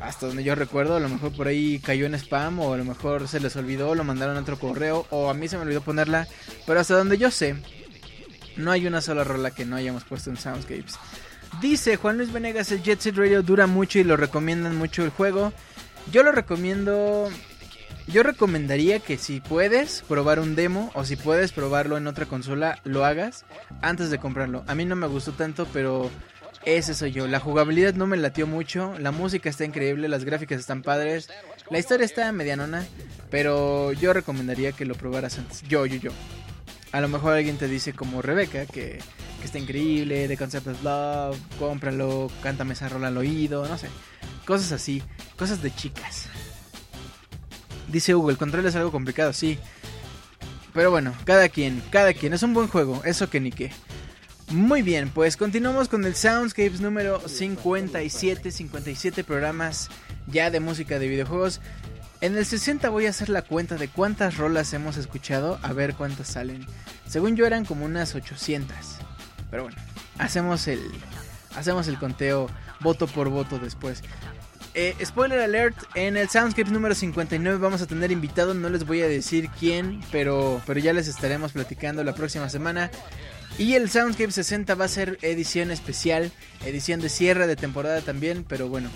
[0.00, 2.84] Hasta donde yo recuerdo, a lo mejor por ahí cayó en spam o a lo
[2.84, 5.80] mejor se les olvidó, lo mandaron a otro correo o a mí se me olvidó
[5.82, 6.26] ponerla.
[6.66, 7.56] Pero hasta donde yo sé,
[8.56, 10.98] No hay una sola rola que no hayamos puesto en Soundscapes.
[11.60, 15.10] Dice Juan Luis Venegas, el Jet Set Radio dura mucho y lo recomiendan mucho el
[15.10, 15.52] juego.
[16.10, 17.28] Yo lo recomiendo...
[18.08, 22.80] Yo recomendaría que si puedes probar un demo o si puedes probarlo en otra consola,
[22.82, 23.44] lo hagas
[23.80, 24.64] antes de comprarlo.
[24.66, 26.10] A mí no me gustó tanto, pero
[26.64, 27.28] ese soy yo.
[27.28, 31.28] La jugabilidad no me latió mucho, la música está increíble, las gráficas están padres,
[31.70, 32.84] la historia está medianona,
[33.30, 35.62] pero yo recomendaría que lo probaras antes.
[35.62, 36.10] Yo, yo, yo.
[36.92, 38.98] A lo mejor alguien te dice como Rebeca que,
[39.40, 43.88] que está increíble, de Concept of Love, cómpralo, cántame esa rola al oído, no sé.
[44.46, 45.02] Cosas así,
[45.36, 46.26] cosas de chicas.
[47.88, 49.58] Dice Hugo, el control es algo complicado, sí.
[50.74, 52.32] Pero bueno, cada quien, cada quien.
[52.32, 53.70] Es un buen juego, eso que ni qué.
[54.50, 59.88] Muy bien, pues continuamos con el Soundscapes número 57, 57 programas
[60.26, 61.60] ya de música de videojuegos.
[62.22, 65.94] En el 60 voy a hacer la cuenta de cuántas rolas hemos escuchado, a ver
[65.94, 66.64] cuántas salen.
[67.04, 68.76] Según yo eran como unas 800.
[69.50, 69.76] Pero bueno,
[70.18, 70.80] hacemos el
[71.56, 72.48] hacemos el conteo
[72.78, 74.04] voto por voto después.
[74.74, 79.02] Eh, spoiler alert, en el Soundscapes número 59 vamos a tener invitado, no les voy
[79.02, 82.92] a decir quién, pero, pero ya les estaremos platicando la próxima semana.
[83.58, 86.30] Y el Soundscape 60 va a ser edición especial,
[86.64, 88.90] edición de cierre de temporada también, pero bueno.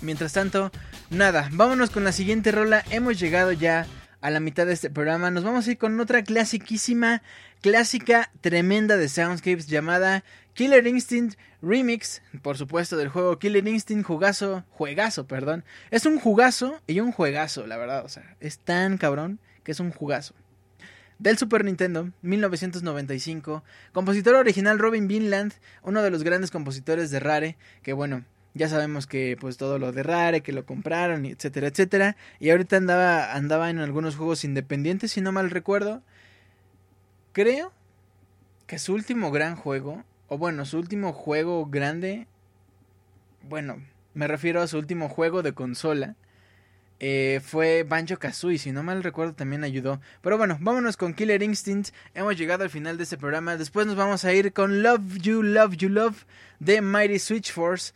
[0.00, 0.70] Mientras tanto,
[1.10, 2.84] nada, vámonos con la siguiente rola.
[2.90, 3.86] Hemos llegado ya
[4.20, 5.30] a la mitad de este programa.
[5.30, 7.22] Nos vamos a ir con otra clasiquísima,
[7.60, 10.22] clásica, tremenda de Soundscapes llamada
[10.54, 15.64] Killer Instinct Remix, por supuesto, del juego Killer Instinct, jugazo, juegazo, perdón.
[15.90, 19.80] Es un jugazo y un juegazo, la verdad, o sea, es tan cabrón que es
[19.80, 20.34] un jugazo.
[21.18, 27.56] Del Super Nintendo, 1995, compositor original Robin Vinland, uno de los grandes compositores de Rare,
[27.82, 28.24] que bueno,
[28.54, 32.76] ya sabemos que pues todo lo de Rare, que lo compraron, etcétera, etcétera, y ahorita
[32.76, 36.02] andaba, andaba en algunos juegos independientes, si no mal recuerdo.
[37.32, 37.72] Creo
[38.66, 42.26] que su último gran juego, o bueno, su último juego grande,
[43.42, 43.82] bueno,
[44.14, 46.16] me refiero a su último juego de consola,
[47.00, 50.00] eh, fue Banjo Kazooie, si no mal recuerdo también ayudó.
[50.20, 51.94] Pero bueno, vámonos con Killer Instinct.
[52.14, 53.56] Hemos llegado al final de este programa.
[53.56, 56.24] Después nos vamos a ir con Love You, Love You, Love
[56.58, 57.92] de Mighty Switch Force.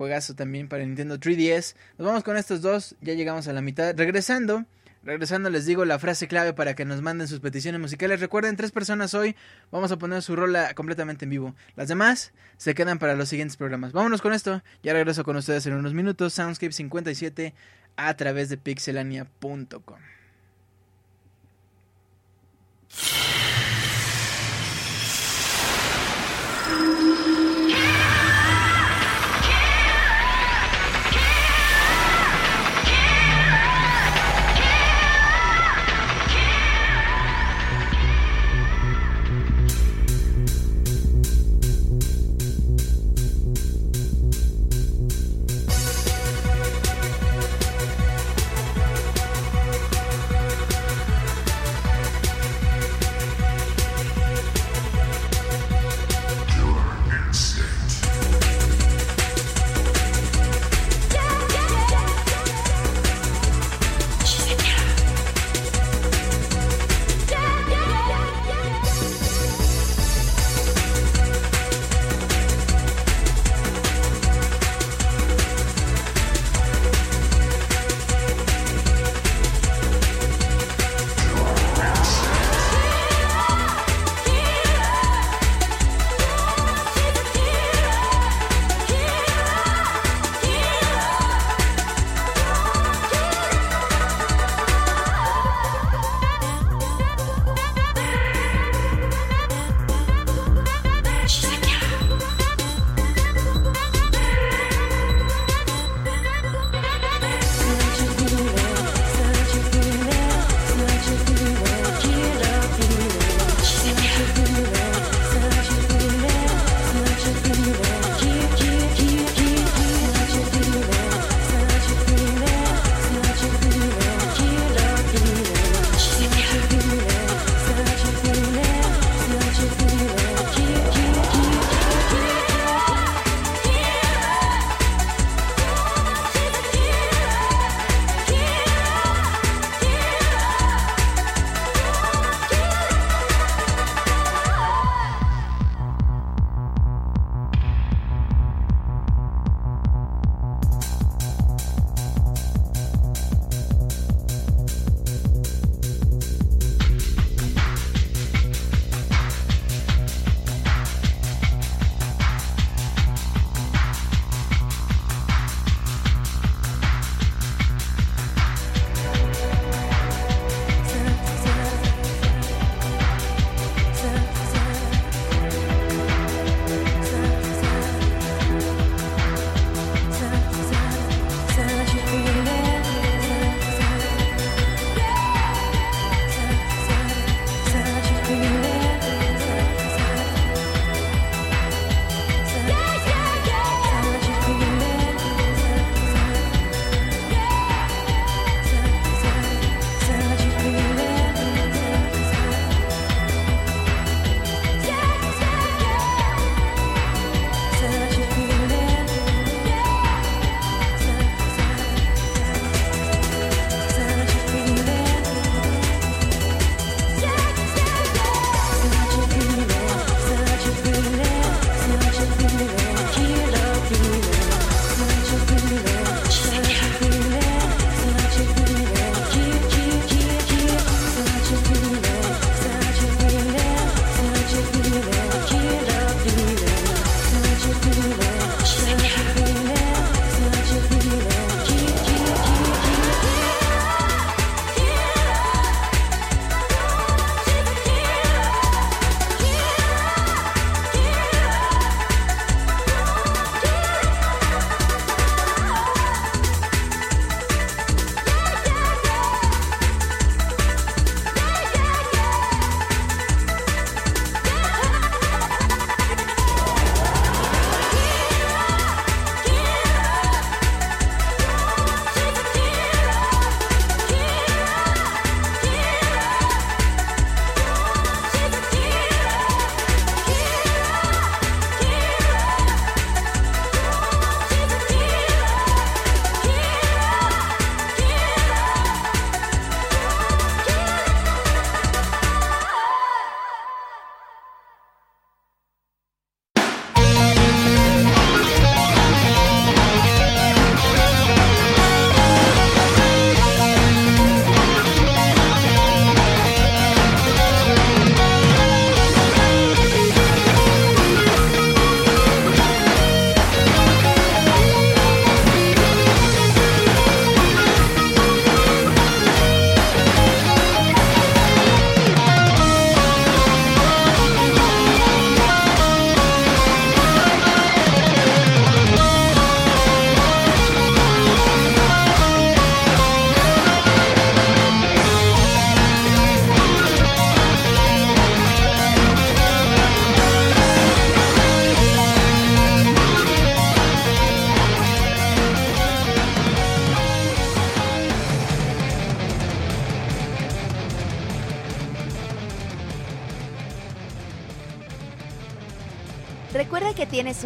[0.00, 1.74] Juegazo también para Nintendo 3DS.
[1.98, 2.96] Nos vamos con estos dos.
[3.02, 3.94] Ya llegamos a la mitad.
[3.94, 4.64] Regresando.
[5.02, 8.18] Regresando les digo la frase clave para que nos manden sus peticiones musicales.
[8.18, 9.36] Recuerden, tres personas hoy
[9.70, 11.54] vamos a poner su rola completamente en vivo.
[11.76, 13.92] Las demás se quedan para los siguientes programas.
[13.92, 14.62] Vámonos con esto.
[14.82, 16.32] Ya regreso con ustedes en unos minutos.
[16.32, 17.52] Soundscape 57
[17.96, 19.98] a través de pixelania.com.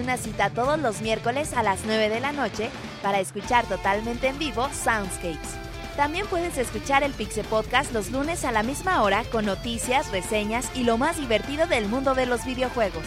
[0.05, 2.71] una cita todos los miércoles a las 9 de la noche
[3.03, 5.57] para escuchar totalmente en vivo Soundscapes.
[5.97, 10.71] También puedes escuchar el Pixel Podcast los lunes a la misma hora con noticias, reseñas
[10.75, 13.07] y lo más divertido del mundo de los videojuegos.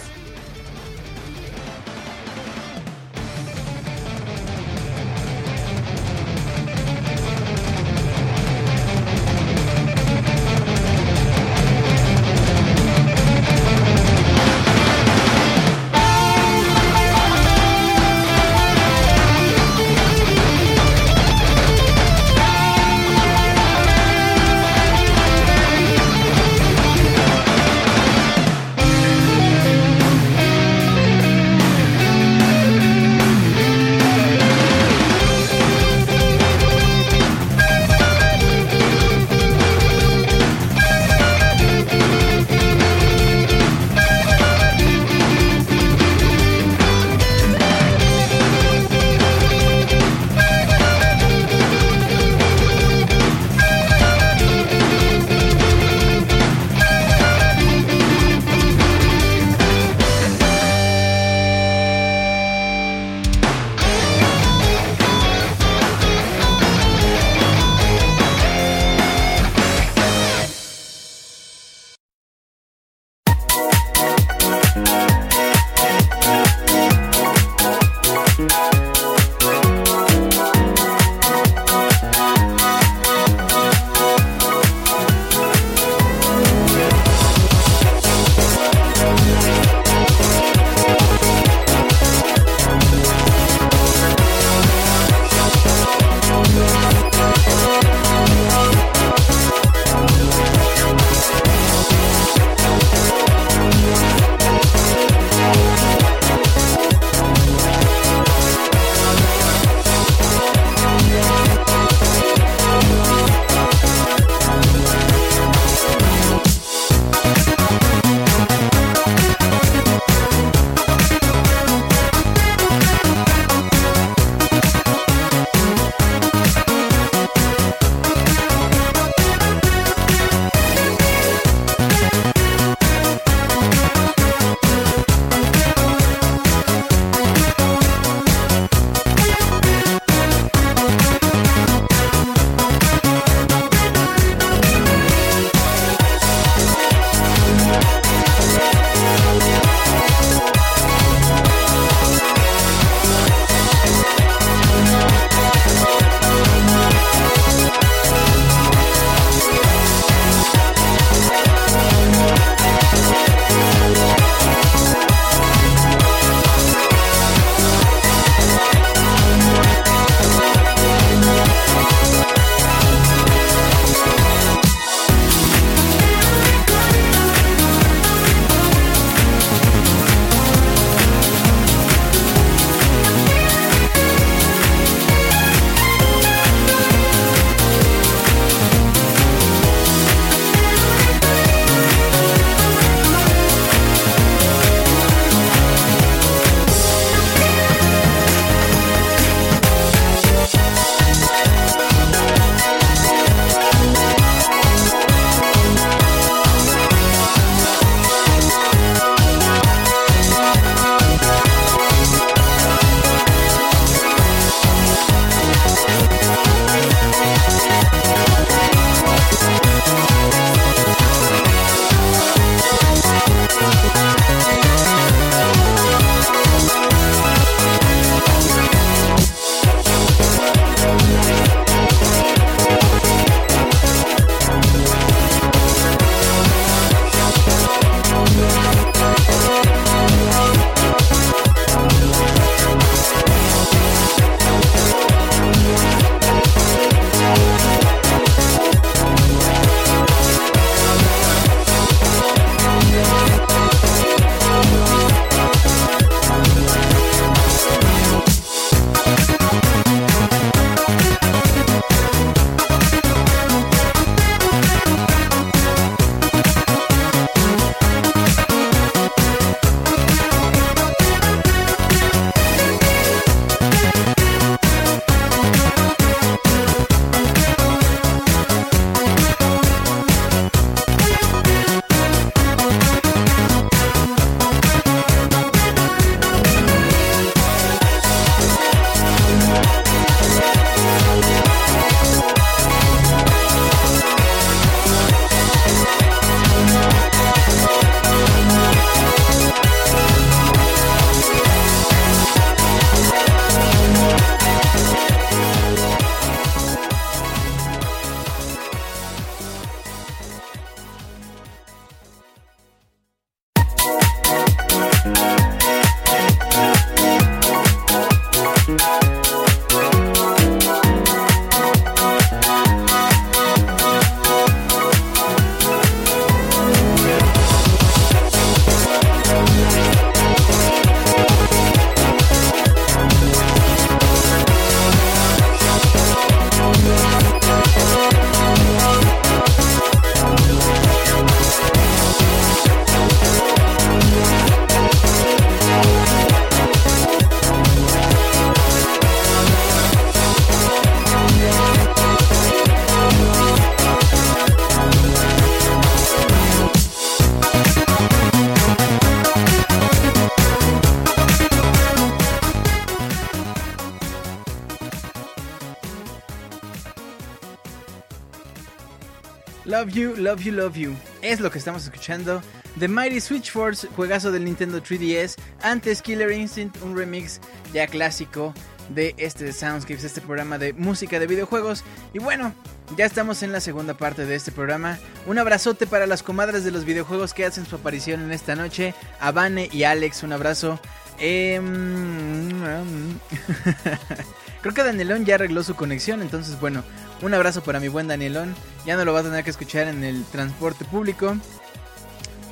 [369.97, 370.95] You, Love You, Love You.
[371.23, 372.41] Es lo que estamos escuchando.
[372.77, 375.35] The Mighty Switch Force, juegazo del Nintendo 3DS.
[375.63, 377.41] Antes Killer Instinct, un remix
[377.73, 378.53] ya clásico
[378.89, 381.83] de este Soundscapes, este programa de música de videojuegos.
[382.13, 382.53] Y bueno,
[382.95, 384.99] ya estamos en la segunda parte de este programa.
[385.25, 388.93] Un abrazote para las comadres de los videojuegos que hacen su aparición en esta noche.
[389.19, 390.79] A Vane y Alex, un abrazo.
[391.17, 392.51] Em,
[394.61, 396.83] Creo que Danielón ya arregló su conexión, entonces bueno,
[397.21, 398.55] un abrazo para mi buen Danielón.
[398.85, 401.35] Ya no lo va a tener que escuchar en el transporte público.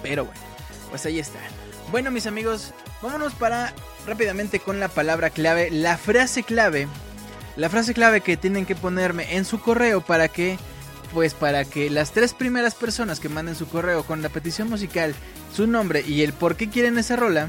[0.02, 0.42] Pero bueno,
[0.90, 1.40] pues ahí está.
[1.92, 3.74] Bueno, mis amigos, vámonos para
[4.08, 6.88] rápidamente con la palabra clave, la frase clave.
[7.56, 10.58] La frase clave que tienen que ponerme en su correo para que
[11.14, 15.16] pues para que las tres primeras personas que manden su correo con la petición musical,
[15.54, 17.48] su nombre y el por qué quieren esa rola,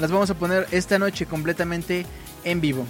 [0.00, 2.04] las vamos a poner esta noche completamente
[2.42, 2.84] en vivo.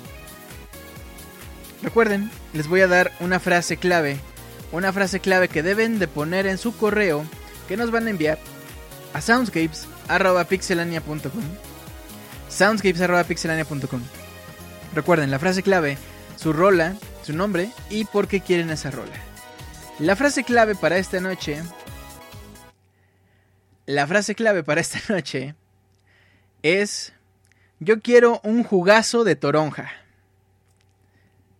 [1.82, 4.18] Recuerden, les voy a dar una frase clave,
[4.72, 7.24] una frase clave que deben de poner en su correo
[7.68, 8.38] que nos van a enviar
[9.12, 11.42] a soundscapes@pixelania.com.
[12.48, 14.02] soundscapes@pixelania.com.
[14.94, 15.98] Recuerden la frase clave,
[16.36, 19.14] su rola, su nombre y por qué quieren esa rola.
[19.98, 21.62] La frase clave para esta noche
[23.86, 25.54] La frase clave para esta noche
[26.62, 27.12] es
[27.78, 29.92] yo quiero un jugazo de toronja.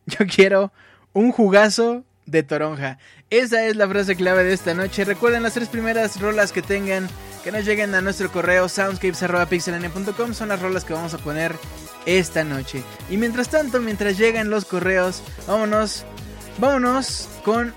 [0.19, 0.73] Yo quiero
[1.13, 2.99] un jugazo de toronja.
[3.31, 5.05] Esa es la frase clave de esta noche.
[5.05, 7.09] Recuerden las tres primeras rolas que tengan
[7.43, 11.55] que nos lleguen a nuestro correo soundscapes.pixelania.com son las rolas que vamos a poner
[12.05, 12.83] esta noche.
[13.09, 16.05] Y mientras tanto, mientras llegan los correos, vámonos,
[16.59, 17.73] vámonos con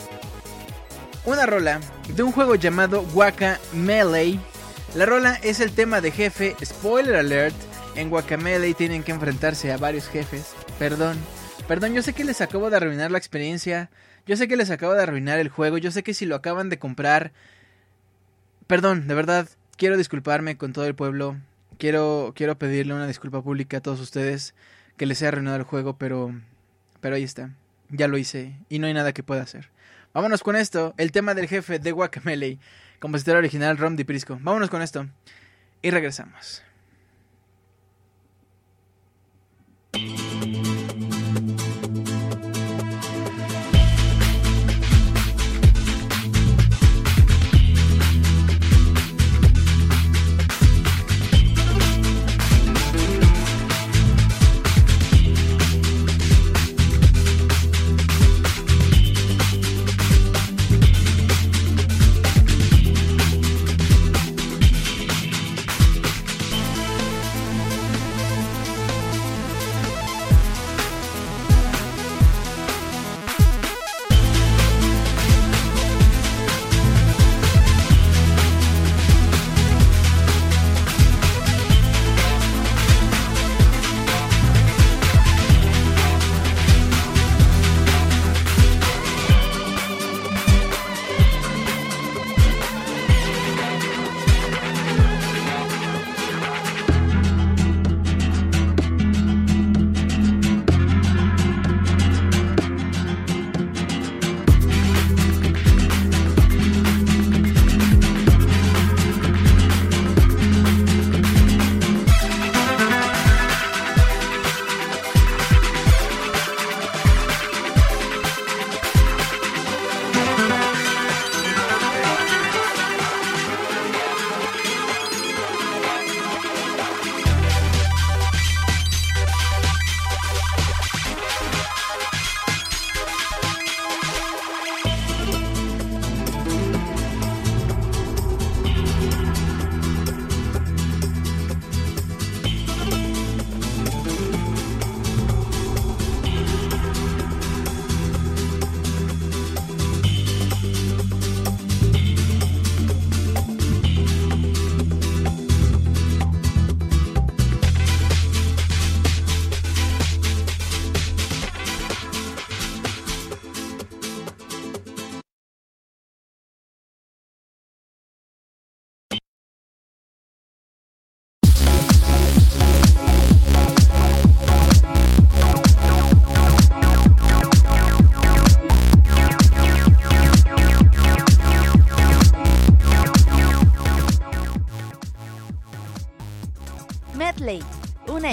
[1.26, 1.80] una rola
[2.16, 4.40] de un juego llamado Waka Melee.
[4.96, 7.56] La rola es el tema de jefe, spoiler alert,
[7.96, 10.54] en Guacamele tienen que enfrentarse a varios jefes.
[10.80, 11.18] Perdón,
[11.70, 13.92] perdón, yo sé que les acabo de arruinar la experiencia.
[14.26, 15.78] Yo sé que les acabo de arruinar el juego.
[15.78, 17.32] Yo sé que si lo acaban de comprar.
[18.66, 19.48] Perdón, de verdad,
[19.78, 21.38] quiero disculparme con todo el pueblo.
[21.78, 24.56] Quiero, quiero pedirle una disculpa pública a todos ustedes
[24.98, 26.34] que les haya arruinado el juego, pero.
[27.02, 27.52] Pero ahí está.
[27.90, 29.70] Ya lo hice y no hay nada que pueda hacer.
[30.12, 32.58] Vámonos con esto, el tema del jefe de Guacamele,
[33.00, 34.40] compositor original Rom Di Prisco.
[34.42, 35.06] Vámonos con esto
[35.84, 36.64] y regresamos.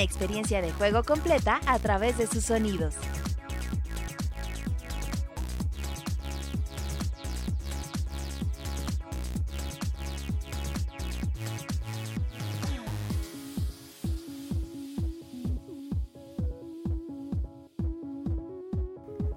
[0.06, 2.94] experiencia de juego completa a través de sus sonidos.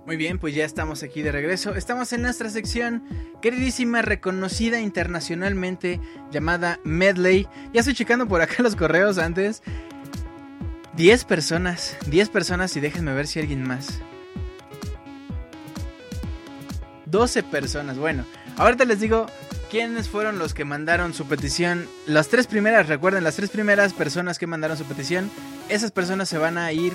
[0.10, 1.76] Muy bien, pues ya estamos aquí de regreso.
[1.76, 3.04] Estamos en nuestra sección
[3.44, 6.00] queridísima, reconocida internacionalmente,
[6.32, 7.48] llamada Medley.
[7.74, 9.62] Ya estoy checando por acá los correos antes
[11.00, 14.02] 10 personas, 10 personas y déjenme ver si alguien más.
[17.06, 18.26] 12 personas, bueno.
[18.58, 19.28] Ahorita les digo
[19.72, 21.88] quiénes fueron los que mandaron su petición.
[22.06, 25.32] Las tres primeras, recuerden, las tres primeras personas que mandaron su petición.
[25.70, 26.92] Esas personas se van a ir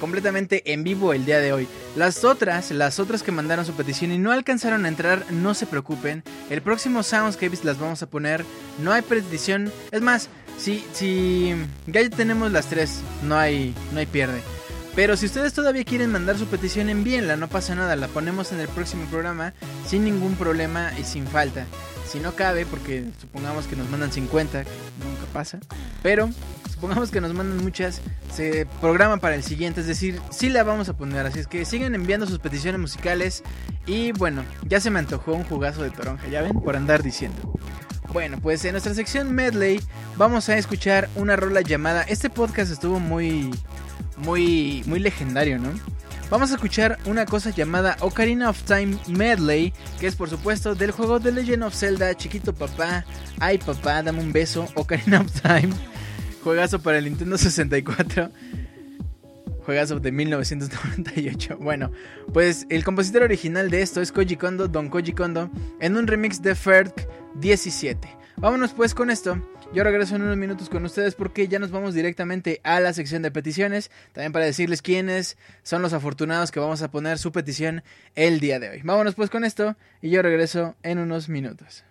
[0.00, 1.68] completamente en vivo el día de hoy.
[1.96, 5.66] Las otras, las otras que mandaron su petición y no alcanzaron a entrar, no se
[5.66, 6.22] preocupen.
[6.48, 8.42] El próximo Soundscapes las vamos a poner.
[8.78, 9.70] No hay petición.
[9.92, 11.54] Es más, si, si
[11.86, 14.40] ya tenemos las tres, no hay, no hay pierde.
[14.94, 18.60] Pero si ustedes todavía quieren mandar su petición, envíenla, no pasa nada, la ponemos en
[18.60, 19.52] el próximo programa
[19.86, 21.66] sin ningún problema y sin falta.
[22.06, 25.58] Si no cabe, porque supongamos que nos mandan 50, nunca pasa,
[26.02, 26.30] pero
[26.72, 28.02] supongamos que nos mandan muchas,
[28.32, 31.64] se programa para el siguiente, es decir, sí la vamos a poner, así es que
[31.64, 33.42] sigan enviando sus peticiones musicales
[33.86, 37.52] y bueno, ya se me antojó un jugazo de toronja, ya ven, por andar diciendo.
[38.12, 39.80] Bueno, pues en nuestra sección medley
[40.16, 43.50] vamos a escuchar una rola llamada, este podcast estuvo muy
[44.18, 45.72] muy, muy legendario, ¿no?
[46.30, 50.90] Vamos a escuchar una cosa llamada Ocarina of Time Medley, que es por supuesto del
[50.90, 53.04] juego The Legend of Zelda, chiquito papá,
[53.40, 55.74] ay papá, dame un beso, Ocarina of Time,
[56.42, 58.30] juegazo para el Nintendo 64.
[59.64, 61.58] Juegazo de 1998.
[61.58, 61.90] Bueno,
[62.32, 65.50] pues el compositor original de esto es Koji Kondo, Don Koji Kondo,
[65.80, 66.94] en un remix de Ferg
[67.36, 68.08] 17.
[68.36, 69.40] Vámonos pues con esto.
[69.72, 73.22] Yo regreso en unos minutos con ustedes porque ya nos vamos directamente a la sección
[73.22, 73.90] de peticiones.
[74.12, 77.82] También para decirles quiénes son los afortunados que vamos a poner su petición
[78.14, 78.80] el día de hoy.
[78.84, 81.84] Vámonos pues con esto y yo regreso en unos minutos.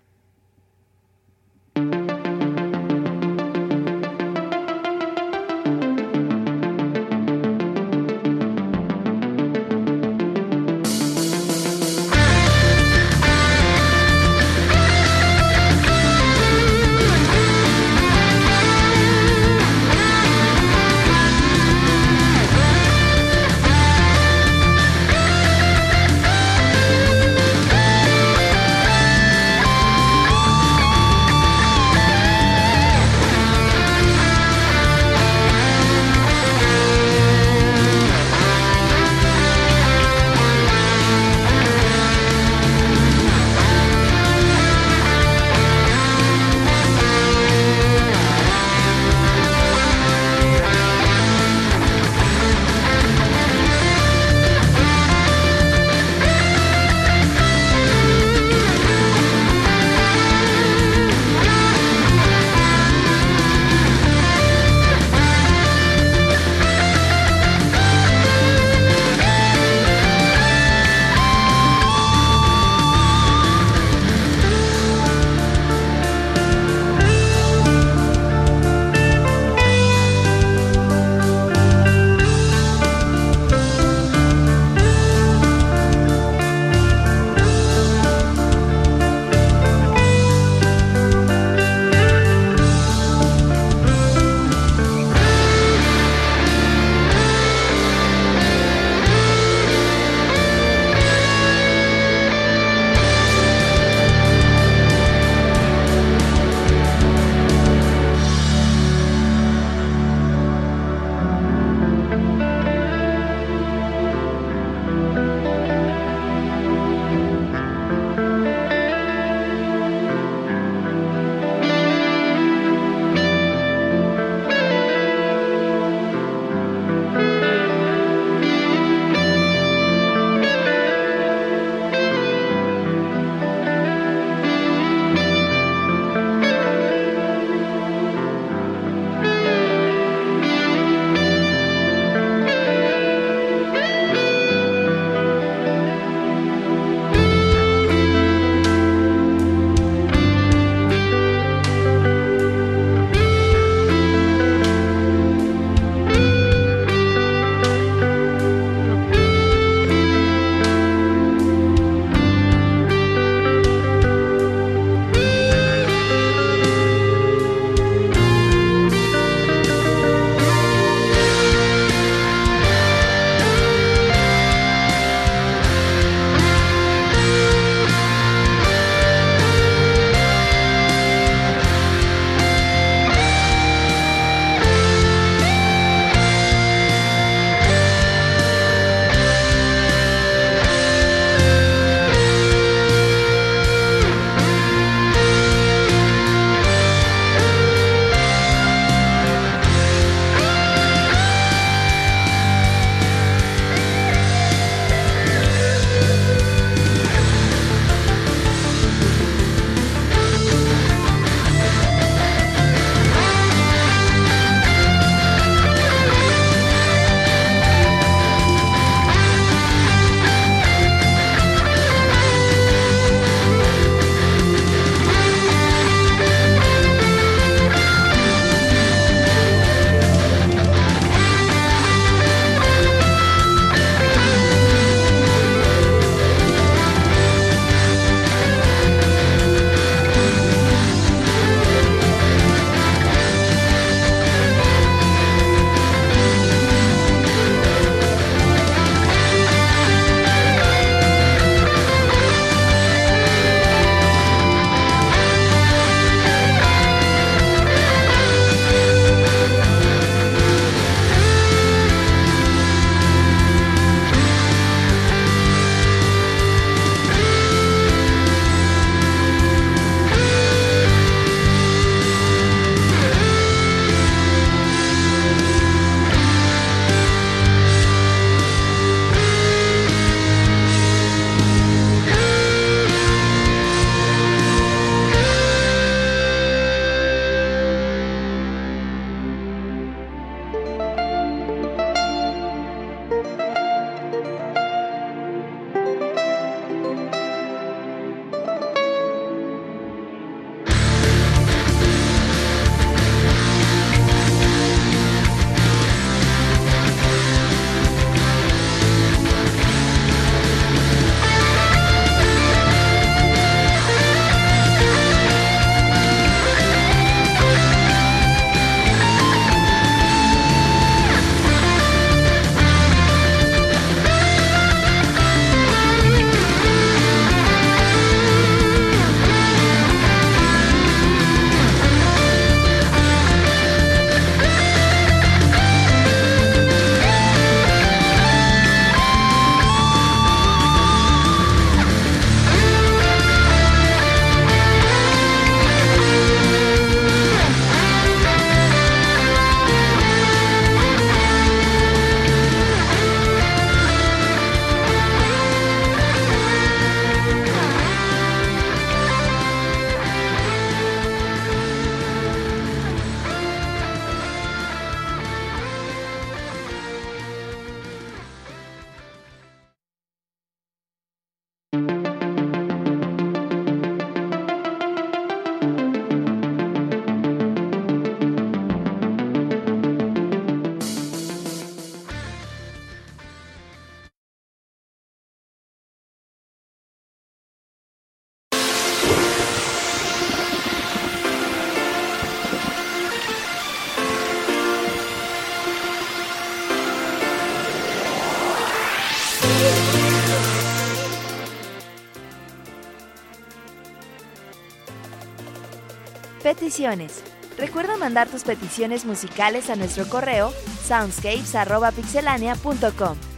[407.58, 410.52] Recuerda mandar tus peticiones musicales a nuestro correo
[410.88, 413.33] soundscapes.pixelania.com.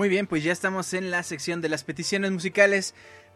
[0.00, 2.94] Muy bien, pues ya estamos en la sección de las peticiones musicales.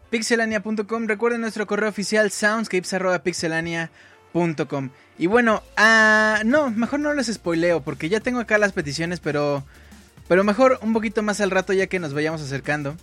[0.09, 1.05] Pixelania.com.
[1.05, 4.89] Recuerden nuestro correo oficial soundscapes.pixelania.com.
[5.19, 9.63] Y bueno, ah, no, mejor no les spoileo porque ya tengo acá las peticiones, pero,
[10.27, 12.97] pero mejor un poquito más al rato ya que nos vayamos acercando.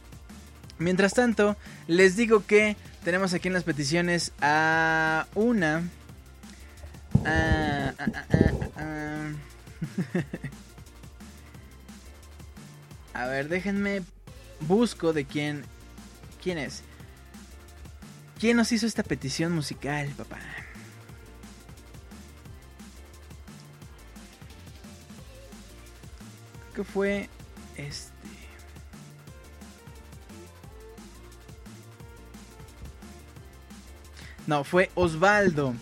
[0.79, 1.57] Mientras tanto,
[1.87, 2.75] les digo que
[3.05, 5.89] tenemos aquí en las peticiones a una...
[7.25, 8.09] ah, ah,
[8.77, 9.31] ah.
[13.23, 14.03] A ver, déjenme.
[14.63, 15.65] Busco de quién.
[16.43, 16.83] ¿Quién es?
[18.41, 20.41] ¿Quién nos hizo esta petición musical, papá?
[26.75, 27.29] ¿Qué fue
[27.77, 28.11] este?
[34.49, 35.75] No, fue Osvaldo.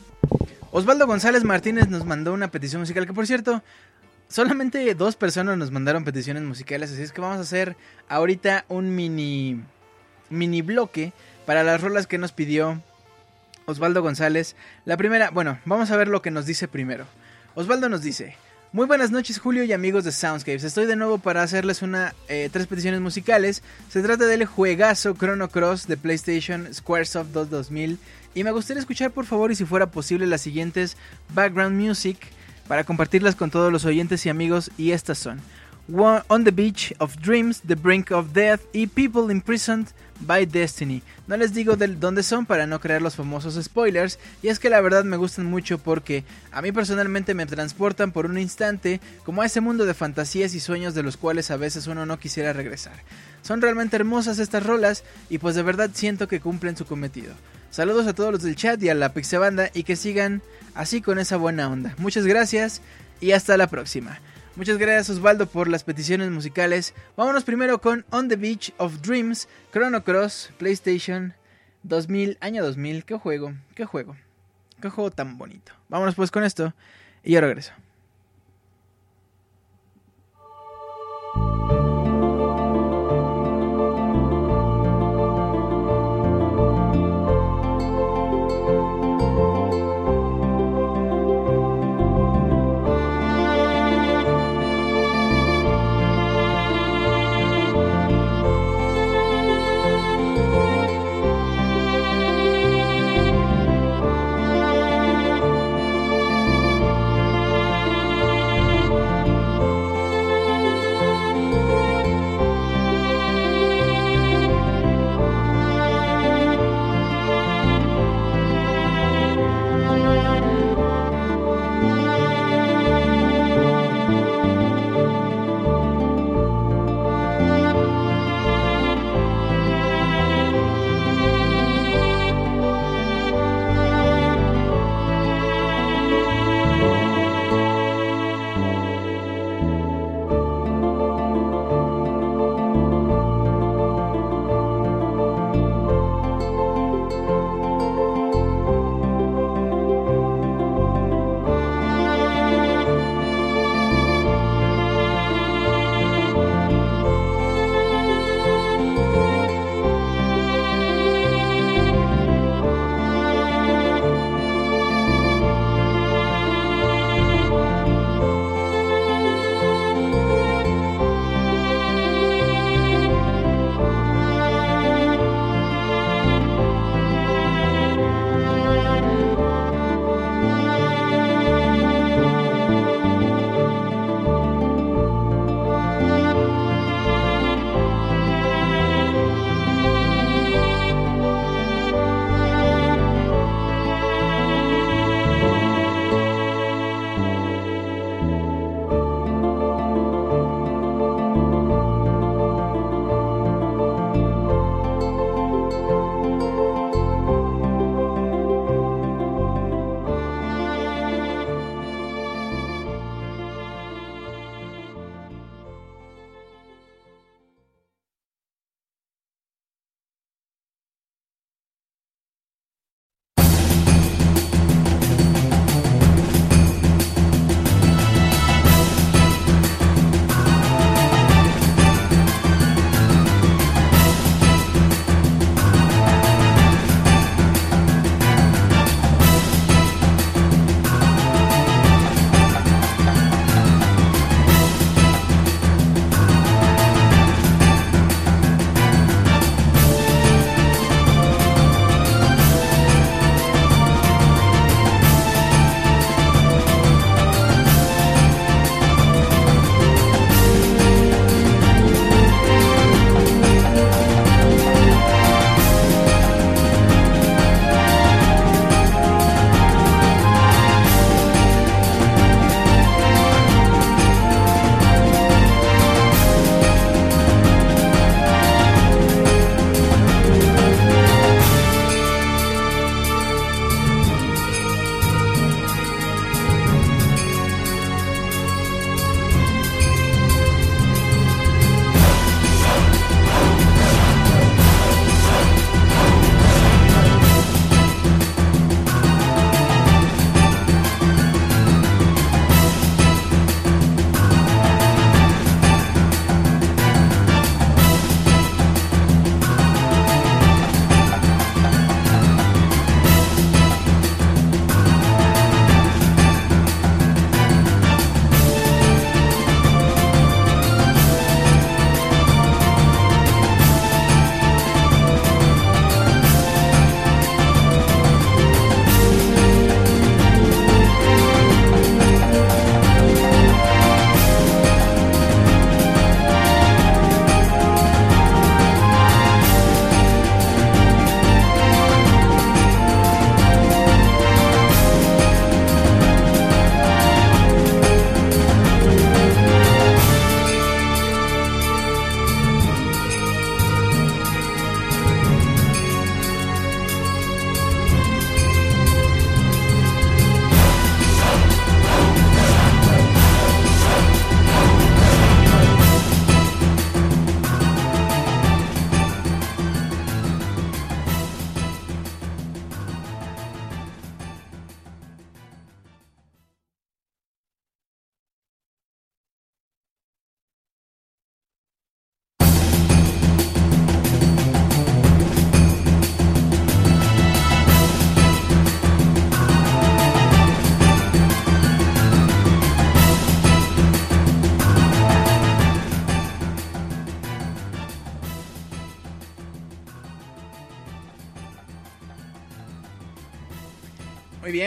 [0.73, 3.63] Osvaldo González Martínez nos mandó una petición musical que por cierto,
[4.31, 7.77] solamente dos personas nos mandaron peticiones musicales, así es que vamos a hacer
[8.09, 9.61] ahorita un mini
[10.31, 11.13] mini bloque
[11.45, 12.81] para las rolas que nos pidió
[13.67, 14.57] Osvaldo González.
[14.85, 17.05] La primera, bueno, vamos a ver lo que nos dice primero.
[17.57, 18.37] Osvaldo nos dice,
[18.73, 22.49] muy buenas noches Julio y amigos de Soundscapes, estoy de nuevo para hacerles una eh,
[22.53, 23.65] tres peticiones musicales.
[23.89, 27.99] Se trata del juegazo Chrono Cross de PlayStation Squaresoft 2 2000
[28.35, 30.97] y me gustaría escuchar por favor y si fuera posible las siguientes
[31.35, 32.19] background music
[32.71, 35.41] para compartirlas con todos los oyentes y amigos y estas son
[35.93, 39.89] On the Beach of Dreams, The Brink of Death y People Imprisoned
[40.21, 41.03] by Destiny.
[41.27, 44.71] No les digo de dónde son para no crear los famosos spoilers y es que
[44.71, 46.23] la verdad me gustan mucho porque
[46.53, 50.61] a mí personalmente me transportan por un instante como a ese mundo de fantasías y
[50.61, 52.95] sueños de los cuales a veces uno no quisiera regresar.
[53.43, 57.35] Son realmente hermosas estas rolas y pues de verdad siento que cumplen su cometido.
[57.71, 60.43] Saludos a todos los del chat y a la Pixebanda y que sigan
[60.75, 61.95] así con esa buena onda.
[61.99, 62.83] Muchas gracias
[63.21, 64.19] y hasta la próxima.
[64.57, 66.95] Muchas gracias Osvaldo por las peticiones musicales.
[67.17, 71.33] Vámonos primero con On the Beach of Dreams, Chrono Cross, PlayStation
[71.85, 73.05] 2000, año 2000.
[73.05, 73.55] ¿Qué juego?
[73.77, 74.17] ¿Qué juego?
[74.83, 75.73] ¿Qué juego tan bonito?
[75.89, 76.75] Vámonos pues con esto
[77.23, 77.73] y yo regreso.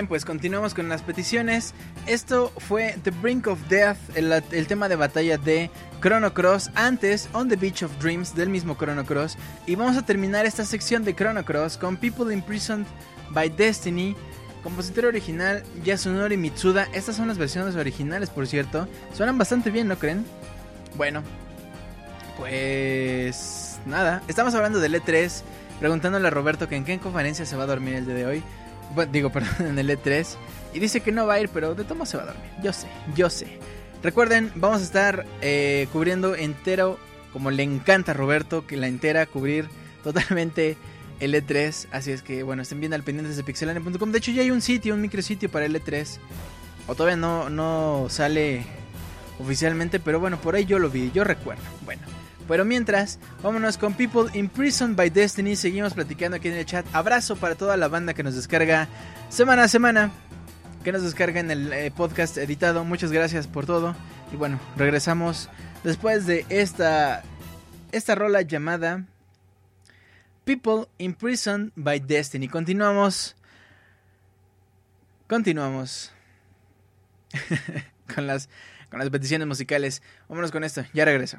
[0.08, 1.74] Pues continuamos con las peticiones.
[2.06, 5.70] Esto fue The Brink of Death, el, el tema de batalla de
[6.02, 6.72] Chrono Cross.
[6.76, 9.38] Antes, On the Beach of Dreams del mismo Chrono Cross.
[9.66, 12.86] Y vamos a terminar esta sección de Chrono Cross con People Imprisoned
[13.30, 14.16] by Destiny.
[14.64, 16.88] Compositor original Yasunori Mitsuda.
[16.94, 18.88] Estas son las versiones originales, por cierto.
[19.14, 20.26] Suenan bastante bien, ¿no creen?
[20.96, 21.22] Bueno,
[22.38, 24.24] pues nada.
[24.28, 25.44] Estamos hablando del E3.
[25.80, 28.44] Preguntándole a Roberto que en qué conferencia se va a dormir el día de hoy.
[29.12, 30.36] Digo, perdón, en el E3.
[30.74, 32.50] Y dice que no va a ir, pero de tomo se va a dormir.
[32.64, 33.60] Yo sé, yo sé.
[34.02, 37.00] Recuerden, vamos a estar eh, cubriendo entero,
[37.32, 39.70] como le encanta a Roberto, que la entera, cubrir
[40.04, 40.78] totalmente
[41.20, 41.88] el E3.
[41.92, 44.12] Así es que, bueno, estén bien al pendientes de pixelania.com.
[44.12, 46.18] De hecho, ya hay un sitio, un micrositio para el E3.
[46.88, 48.66] O todavía no, no sale
[49.40, 51.64] oficialmente, pero bueno, por ahí yo lo vi, yo recuerdo.
[51.86, 52.02] Bueno.
[52.48, 55.56] Pero mientras, vámonos con People Imprisoned by Destiny.
[55.56, 56.86] Seguimos platicando aquí en el chat.
[56.94, 58.88] Abrazo para toda la banda que nos descarga
[59.30, 60.12] semana a semana.
[60.84, 62.84] Que nos descarga en el eh, podcast editado.
[62.84, 63.96] Muchas gracias por todo.
[64.34, 65.50] Y bueno, regresamos
[65.84, 67.24] después de esta,
[67.92, 69.06] esta rola llamada
[70.44, 72.50] People Imprisoned by Destiny.
[72.50, 73.36] Continuamos.
[75.28, 76.12] Continuamos.
[78.14, 78.50] con, las,
[78.90, 80.02] con las peticiones musicales.
[80.28, 80.84] Vámonos con esto.
[80.94, 81.38] Ya regreso.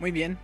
[0.00, 0.38] Muy bien.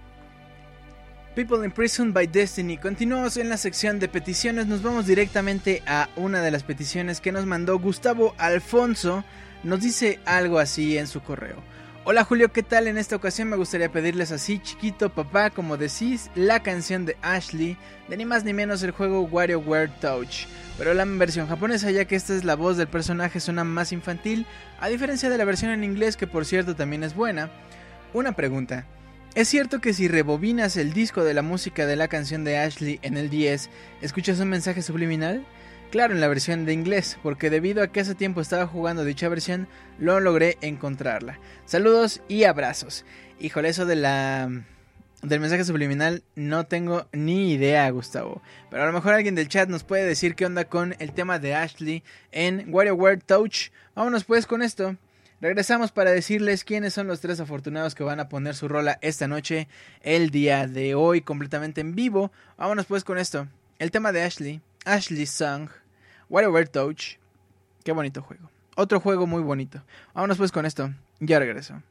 [1.35, 2.77] People Imprisoned by Destiny.
[2.77, 4.66] Continuamos en la sección de peticiones.
[4.66, 9.24] Nos vamos directamente a una de las peticiones que nos mandó Gustavo Alfonso.
[9.65, 11.57] Nos dice algo así en su correo.
[12.05, 12.87] Hola Julio, ¿qué tal?
[12.87, 17.77] En esta ocasión me gustaría pedirles así, chiquito papá, como decís, la canción de Ashley,
[18.09, 20.47] de ni más ni menos el juego WarioWare Touch.
[20.78, 24.47] Pero la versión japonesa, ya que esta es la voz del personaje, suena más infantil,
[24.78, 27.51] a diferencia de la versión en inglés, que por cierto también es buena.
[28.15, 28.87] Una pregunta.
[29.36, 32.98] ¿Es cierto que si rebobinas el disco de la música de la canción de Ashley
[33.02, 33.68] en el 10,
[34.00, 35.44] escuchas un mensaje subliminal?
[35.90, 39.28] Claro, en la versión de inglés, porque debido a que hace tiempo estaba jugando dicha
[39.28, 39.68] versión,
[39.98, 41.38] lo logré encontrarla.
[41.66, 43.04] Saludos y abrazos.
[43.38, 44.48] Híjole, eso de la
[45.20, 48.40] del mensaje subliminal no tengo ni idea, Gustavo.
[48.70, 51.38] Pero a lo mejor alguien del chat nos puede decir qué onda con el tema
[51.38, 52.02] de Ashley
[52.32, 53.68] en WarioWare Touch.
[53.94, 54.96] Vámonos pues con esto.
[55.40, 59.28] Regresamos para decirles quiénes son los tres afortunados que van a poner su rola esta
[59.28, 59.68] noche,
[60.00, 62.32] el día de hoy, completamente en vivo.
[62.56, 63.46] Vámonos pues con esto.
[63.78, 65.68] El tema de Ashley, Ashley Song,
[66.30, 67.18] WarioWare Touch.
[67.84, 68.50] Qué bonito juego.
[68.76, 69.82] Otro juego muy bonito.
[70.14, 70.94] Vámonos pues con esto.
[71.20, 71.82] Ya regreso.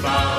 [0.00, 0.37] va.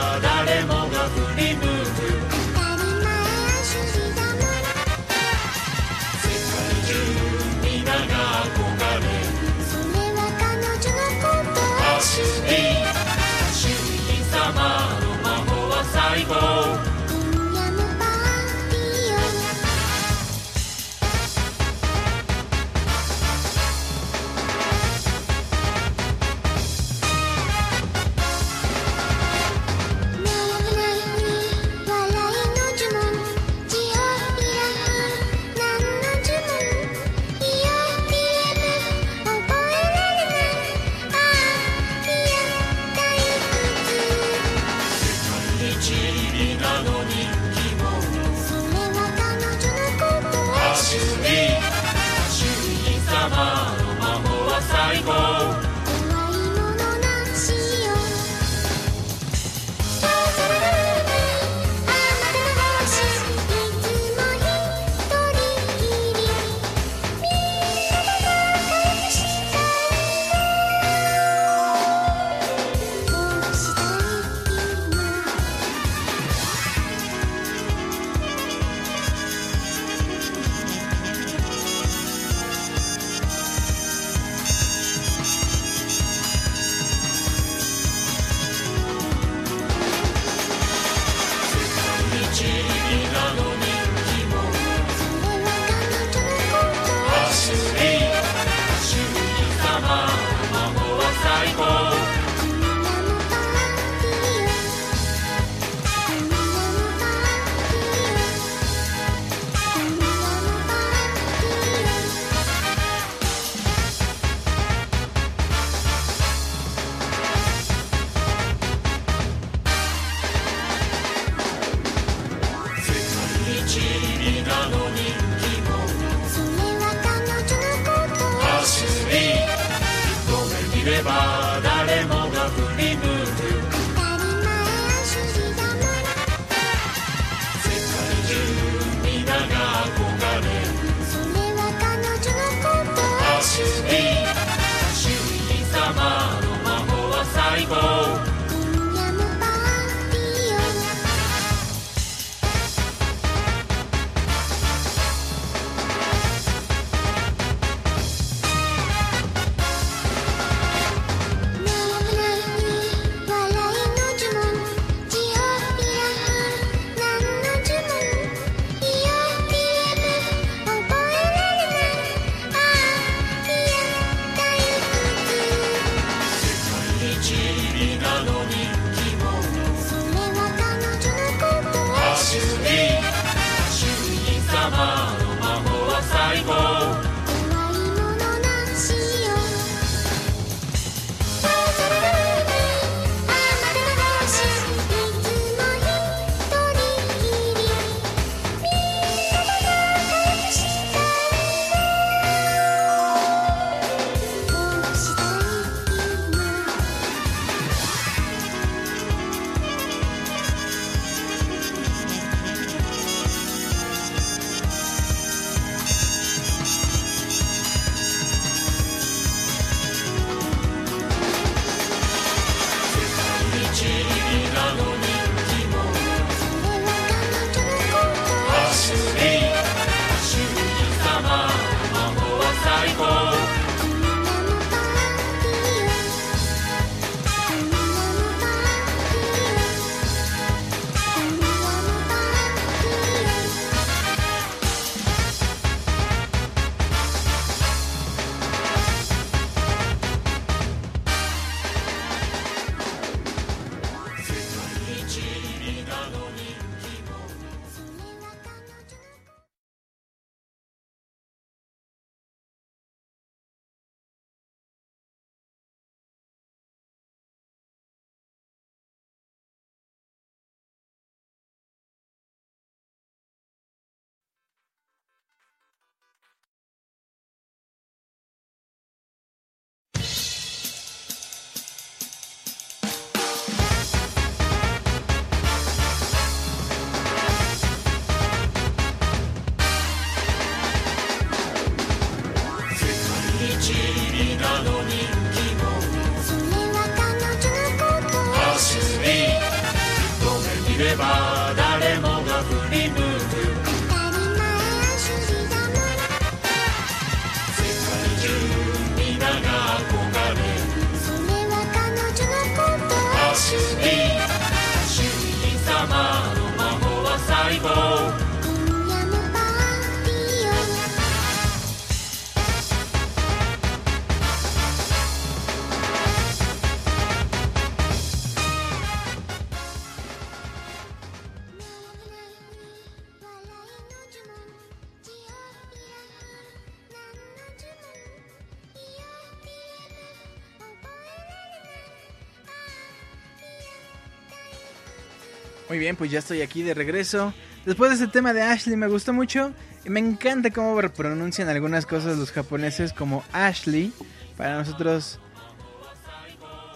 [345.70, 347.32] Muy bien, pues ya estoy aquí de regreso.
[347.64, 349.54] Después de ese tema de Ashley me gustó mucho.
[349.86, 353.94] Me encanta cómo pronuncian algunas cosas los japoneses como Ashley.
[354.36, 355.20] Para nosotros...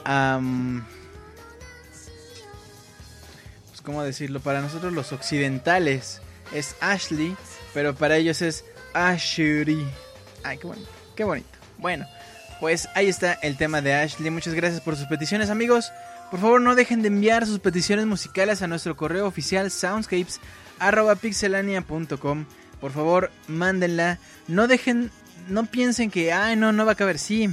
[0.04, 0.86] am,
[3.70, 6.22] pues cómo decirlo, para nosotros los occidentales
[6.54, 7.36] es Ashley,
[7.74, 8.64] pero para ellos es
[8.94, 9.88] Ashuri.
[10.44, 11.50] Ay, qué bonito, qué bonito.
[11.80, 12.06] Bueno,
[12.60, 14.30] pues ahí está el tema de Ashley.
[14.30, 15.92] Muchas gracias por sus peticiones, amigos.
[16.34, 22.46] Por favor, no dejen de enviar sus peticiones musicales a nuestro correo oficial soundscapes@pixelania.com.
[22.82, 24.18] Por favor, mándenla.
[24.48, 25.12] No dejen,
[25.48, 27.20] no piensen que, ay, no, no va a caber.
[27.20, 27.52] Sí,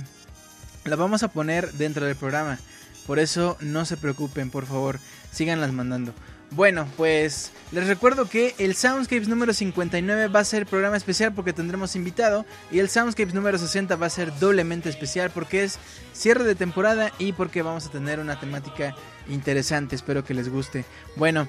[0.87, 2.59] la vamos a poner dentro del programa.
[3.07, 4.99] Por eso no se preocupen, por favor,
[5.31, 6.15] síganlas mandando.
[6.53, 11.53] Bueno, pues les recuerdo que el Soundscapes número 59 va a ser programa especial porque
[11.53, 15.79] tendremos invitado y el Soundscapes número 60 va a ser doblemente especial porque es
[16.13, 18.97] cierre de temporada y porque vamos a tener una temática
[19.29, 20.85] interesante, espero que les guste.
[21.15, 21.47] Bueno,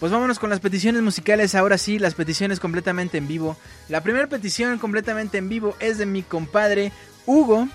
[0.00, 3.56] pues vámonos con las peticiones musicales, ahora sí, las peticiones completamente en vivo.
[3.90, 6.90] La primera petición completamente en vivo es de mi compadre
[7.26, 7.68] Hugo.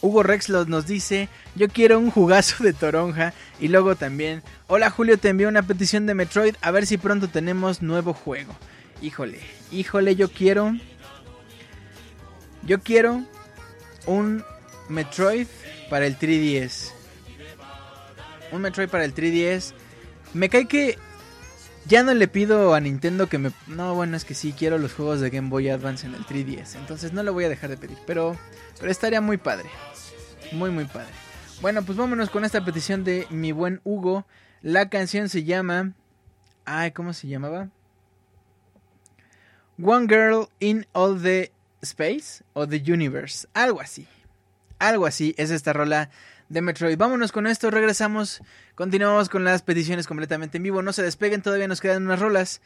[0.00, 3.32] Hugo Rexlot nos dice, yo quiero un jugazo de toronja.
[3.60, 7.28] Y luego también, hola Julio, te envío una petición de Metroid, a ver si pronto
[7.28, 8.54] tenemos nuevo juego.
[9.02, 10.74] Híjole, híjole, yo quiero...
[12.64, 13.24] Yo quiero
[14.06, 14.44] un
[14.88, 15.46] Metroid
[15.88, 16.92] para el 3DS.
[18.52, 19.72] Un Metroid para el 3DS.
[20.34, 20.98] Me cae que
[21.88, 23.50] ya no le pido a Nintendo que me...
[23.66, 26.76] No, bueno, es que sí, quiero los juegos de Game Boy Advance en el 3DS.
[26.76, 27.96] Entonces no le voy a dejar de pedir.
[28.06, 28.36] Pero,
[28.78, 29.70] pero estaría muy padre.
[30.52, 31.08] Muy, muy padre.
[31.62, 34.26] Bueno, pues vámonos con esta petición de mi buen Hugo.
[34.60, 35.94] La canción se llama...
[36.66, 37.70] Ay, ¿cómo se llamaba?
[39.82, 43.48] One Girl in All the Space o The Universe.
[43.54, 44.06] Algo así.
[44.78, 46.10] Algo así es esta rola
[46.48, 46.96] de Metroid.
[46.96, 48.40] Vámonos con esto, regresamos.
[48.74, 50.82] Continuamos con las peticiones completamente en vivo.
[50.82, 52.60] No se despeguen, todavía nos quedan unas rolas.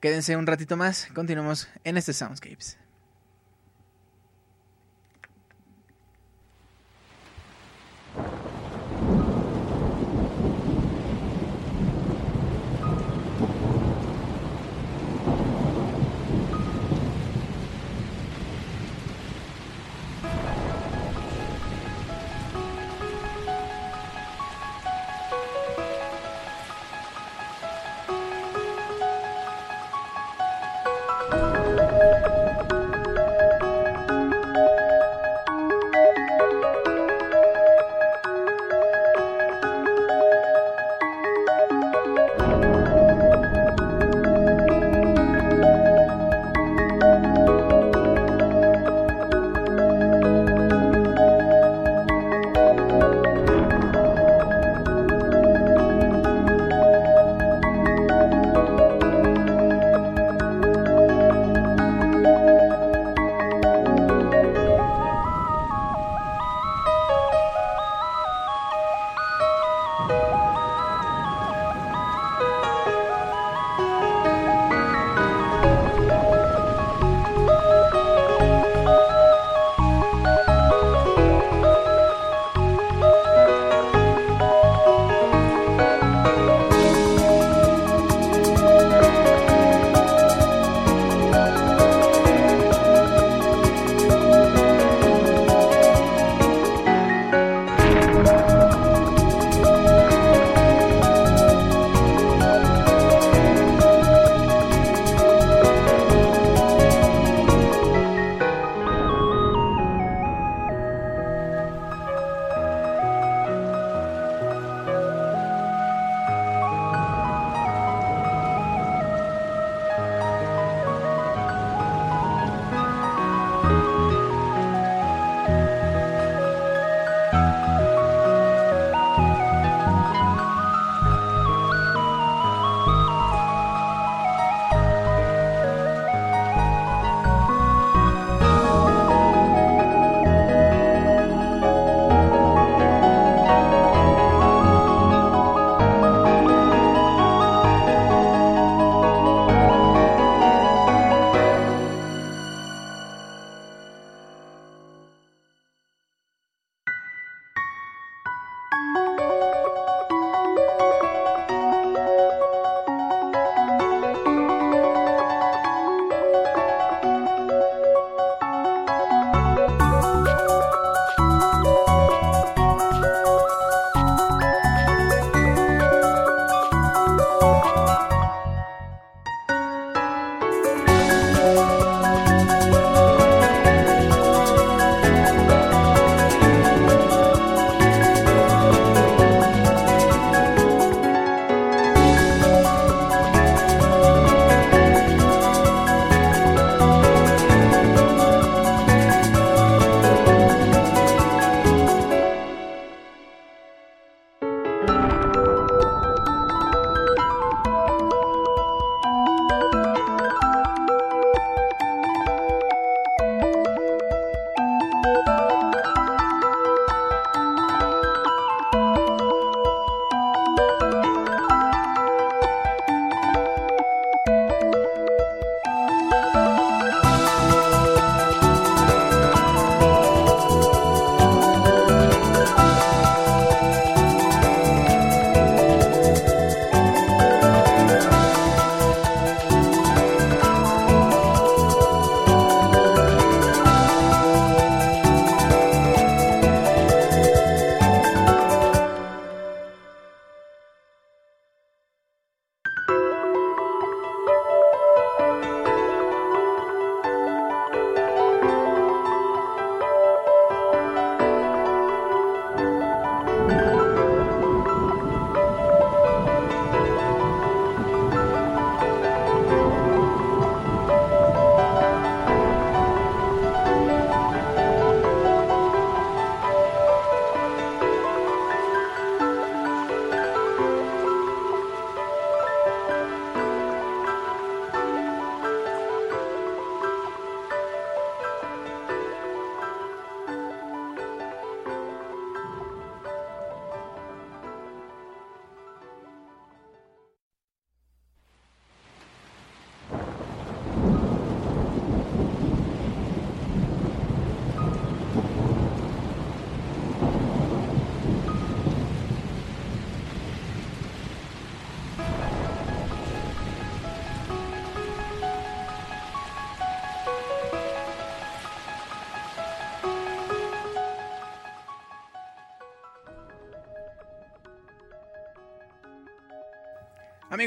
[0.00, 1.08] Quédense un ratito más.
[1.14, 2.78] Continuamos en este Soundscapes.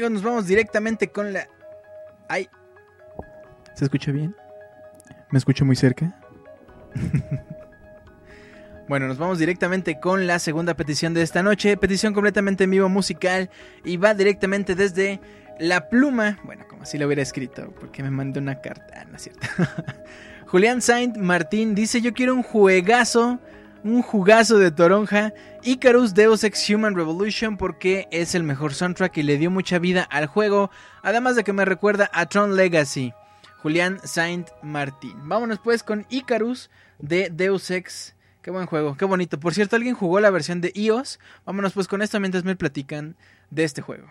[0.00, 1.46] Amigos, nos vamos directamente con la...
[2.26, 2.48] Ay.
[3.74, 4.34] ¿Se escucha bien?
[5.30, 6.18] ¿Me escucho muy cerca?
[8.88, 11.76] bueno, nos vamos directamente con la segunda petición de esta noche.
[11.76, 13.50] Petición completamente en vivo musical.
[13.84, 15.20] Y va directamente desde
[15.58, 16.38] La Pluma.
[16.44, 17.70] Bueno, como si lo hubiera escrito.
[17.78, 19.02] Porque me mandó una carta.
[19.02, 19.46] Ah, no es cierto.
[20.46, 23.38] Julián Saint Martín dice: Yo quiero un juegazo
[23.84, 25.32] un jugazo de toronja,
[25.62, 30.02] Icarus Deus Ex Human Revolution porque es el mejor soundtrack y le dio mucha vida
[30.02, 30.70] al juego,
[31.02, 33.12] además de que me recuerda a Tron Legacy.
[33.62, 35.16] Julián Saint Martín.
[35.24, 38.14] Vámonos pues con Icarus de Deus Ex.
[38.42, 39.38] Qué buen juego, qué bonito.
[39.38, 41.20] Por cierto, ¿alguien jugó la versión de iOS?
[41.44, 43.16] Vámonos pues con esto mientras me platican
[43.50, 44.08] de este juego.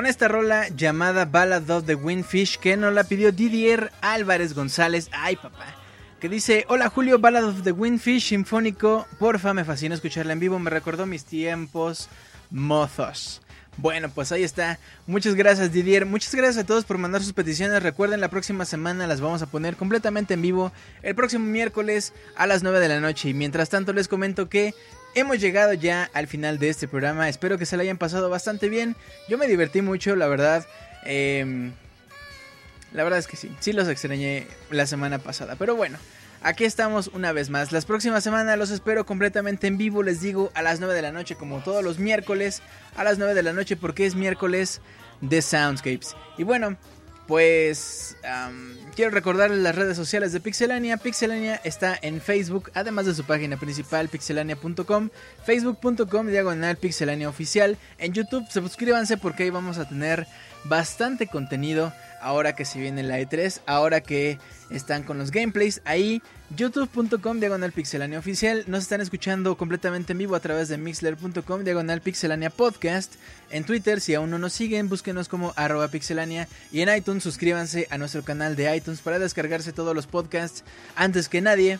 [0.00, 5.10] Con esta rola llamada Ballad of the Windfish que nos la pidió Didier Álvarez González.
[5.12, 5.74] Ay, papá.
[6.18, 9.06] Que dice, hola Julio, Ballad of the Windfish Sinfónico.
[9.18, 10.58] Porfa, me fascina escucharla en vivo.
[10.58, 12.08] Me recordó mis tiempos
[12.50, 13.42] mozos.
[13.76, 14.78] Bueno, pues ahí está.
[15.06, 16.06] Muchas gracias Didier.
[16.06, 17.82] Muchas gracias a todos por mandar sus peticiones.
[17.82, 20.72] Recuerden, la próxima semana las vamos a poner completamente en vivo.
[21.02, 23.28] El próximo miércoles a las 9 de la noche.
[23.28, 24.74] Y mientras tanto les comento que
[25.14, 27.28] hemos llegado ya al final de este programa.
[27.28, 28.96] Espero que se lo hayan pasado bastante bien.
[29.28, 30.66] Yo me divertí mucho, la verdad.
[31.04, 31.70] Eh,
[32.92, 33.54] la verdad es que sí.
[33.60, 35.56] Sí los extrañé la semana pasada.
[35.56, 35.98] Pero bueno.
[36.42, 37.70] Aquí estamos una vez más.
[37.70, 41.12] Las próximas semanas los espero completamente en vivo, les digo, a las 9 de la
[41.12, 42.62] noche, como todos los miércoles,
[42.96, 44.80] a las 9 de la noche, porque es miércoles
[45.20, 46.16] de Soundscapes.
[46.38, 46.78] Y bueno,
[47.26, 48.16] pues
[49.00, 50.98] quiero recordarles las redes sociales de Pixelania.
[50.98, 55.08] Pixelania está en Facebook, además de su página principal, pixelania.com,
[55.42, 57.78] facebook.com, diagonal pixelania oficial.
[57.96, 60.26] En YouTube, suscríbanse porque ahí vamos a tener
[60.64, 65.80] bastante contenido ahora que se viene la E3, ahora que están con los gameplays.
[65.86, 66.20] Ahí,
[66.56, 68.64] youtube.com diagonal pixelania oficial.
[68.66, 73.14] Nos están escuchando completamente en vivo a través de mixler.com diagonal pixelania podcast.
[73.50, 76.48] En Twitter, si aún no nos siguen, búsquenos como arroba pixelania.
[76.72, 80.64] Y en iTunes, suscríbanse a nuestro canal de iTunes para descargarse todos los podcasts
[80.96, 81.78] antes que nadie.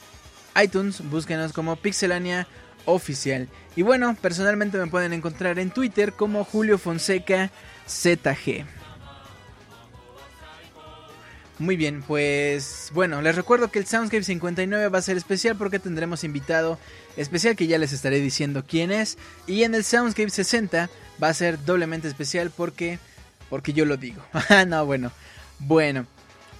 [0.60, 2.46] iTunes, búsquenos como pixelania
[2.84, 3.48] oficial.
[3.76, 7.50] Y bueno, personalmente me pueden encontrar en Twitter como Julio Fonseca
[7.88, 8.79] ZG.
[11.60, 15.78] Muy bien, pues bueno, les recuerdo que el Soundscape 59 va a ser especial porque
[15.78, 16.78] tendremos invitado
[17.18, 19.18] especial que ya les estaré diciendo quién es.
[19.46, 20.88] Y en el Soundscape 60
[21.22, 22.98] va a ser doblemente especial porque,
[23.50, 24.22] porque yo lo digo.
[24.68, 25.12] no, bueno,
[25.58, 26.06] bueno.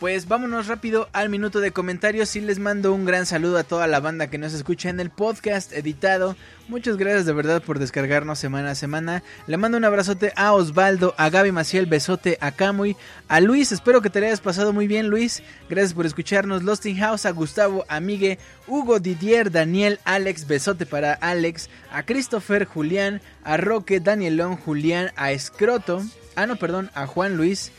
[0.01, 3.87] Pues vámonos rápido al minuto de comentarios y les mando un gran saludo a toda
[3.87, 6.37] la banda que nos escucha en el podcast editado.
[6.69, 9.23] Muchas gracias de verdad por descargarnos semana a semana.
[9.47, 12.97] Le mando un abrazote a Osvaldo, a Gaby Maciel, besote a Camuy,
[13.29, 15.43] a Luis, espero que te hayas pasado muy bien Luis.
[15.69, 16.63] Gracias por escucharnos.
[16.63, 22.65] Losting House, a Gustavo, a Migue, Hugo, Didier, Daniel, Alex, besote para Alex, a Christopher,
[22.65, 26.03] Julián, a Roque, Danielón, Julián, a Escroto,
[26.37, 27.71] ah no, perdón, a Juan Luis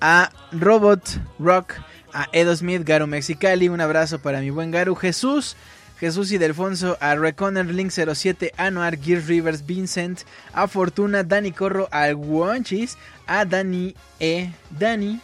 [0.00, 1.02] a Robot
[1.38, 1.74] Rock,
[2.12, 5.56] a Edo Smith, Garu Mexicali, un abrazo para mi buen Garu, Jesús,
[5.98, 10.20] Jesús y Delfonso, a Reconer Link 07, a Noir, Gear Rivers, Vincent,
[10.52, 12.96] a Fortuna, Dani Corro, a Guanchis,
[13.26, 15.20] a Dani E, Dani,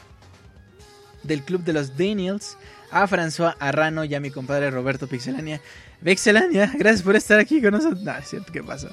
[1.23, 2.57] del Club de los Daniels,
[2.91, 5.61] a François Arrano y a mi compadre Roberto Pixelania.
[6.05, 8.03] Pixelania, gracias por estar aquí con nosotros.
[8.03, 8.89] No, es cierto, ¿qué pasó?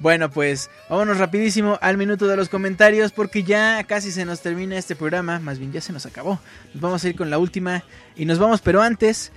[0.00, 4.78] Bueno, pues vámonos rapidísimo al minuto de los comentarios porque ya casi se nos termina
[4.78, 6.38] este programa, más bien ya se nos acabó.
[6.74, 7.82] Vamos a ir con la última
[8.14, 9.32] y nos vamos, pero antes,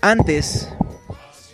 [0.00, 0.68] antes,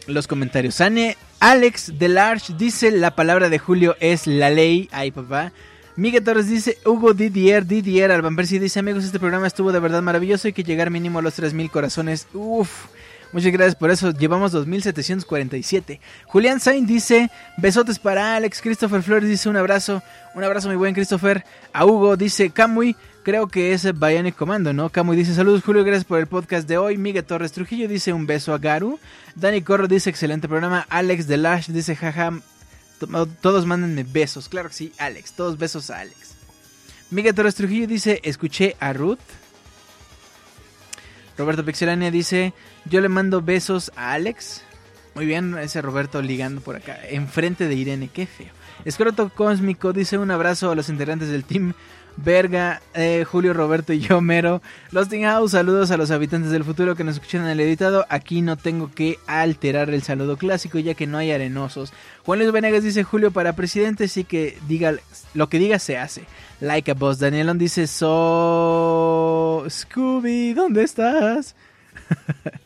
[0.06, 0.80] los comentarios.
[0.80, 4.88] Ane, Alex Delarge dice la palabra de Julio es la ley.
[4.92, 5.52] Ay, papá.
[5.96, 10.02] Miguel Torres dice, Hugo Didier, Didier, Alban Percy dice, amigos, este programa estuvo de verdad
[10.02, 12.26] maravilloso y que llegar mínimo a los 3000 corazones.
[12.34, 12.88] Uf.
[13.36, 14.12] Muchas gracias por eso.
[14.12, 16.00] Llevamos 2747.
[16.24, 18.62] Julián Sain dice: Besotes para Alex.
[18.62, 20.02] Christopher Flores dice: Un abrazo.
[20.34, 21.44] Un abrazo, muy buen Christopher.
[21.74, 22.96] A Hugo dice: Kamui.
[23.24, 24.88] Creo que es Bionic Commando, ¿no?
[24.88, 25.84] Kamui dice: Saludos, Julio.
[25.84, 26.96] Gracias por el podcast de hoy.
[26.96, 28.98] Miguel Torres Trujillo dice: Un beso a Garu.
[29.34, 30.86] Dani Corro dice: Excelente programa.
[30.88, 32.40] Alex Delash dice: Jaja.
[33.42, 34.48] Todos mándenme besos.
[34.48, 35.34] Claro que sí, Alex.
[35.34, 36.36] Todos besos a Alex.
[37.10, 39.18] Miguel Torres Trujillo dice: Escuché a Ruth.
[41.36, 42.52] Roberto Pixelania dice:
[42.84, 44.62] Yo le mando besos a Alex.
[45.14, 46.98] Muy bien, ese Roberto ligando por acá.
[47.08, 48.50] Enfrente de Irene, qué feo.
[48.84, 51.74] Escroto Cósmico dice: Un abrazo a los integrantes del team.
[52.16, 54.62] Verga, eh, Julio, Roberto y yo, Mero.
[54.90, 58.06] Losting House, saludos a los habitantes del futuro que nos escuchan en el editado.
[58.08, 61.92] Aquí no tengo que alterar el saludo clásico ya que no hay arenosos.
[62.24, 64.94] Juan Luis Venegas dice Julio para presidente, sí que diga
[65.34, 66.24] lo que diga se hace.
[66.60, 67.18] Like a boss.
[67.18, 71.54] Danielon dice So Scooby, ¿dónde estás?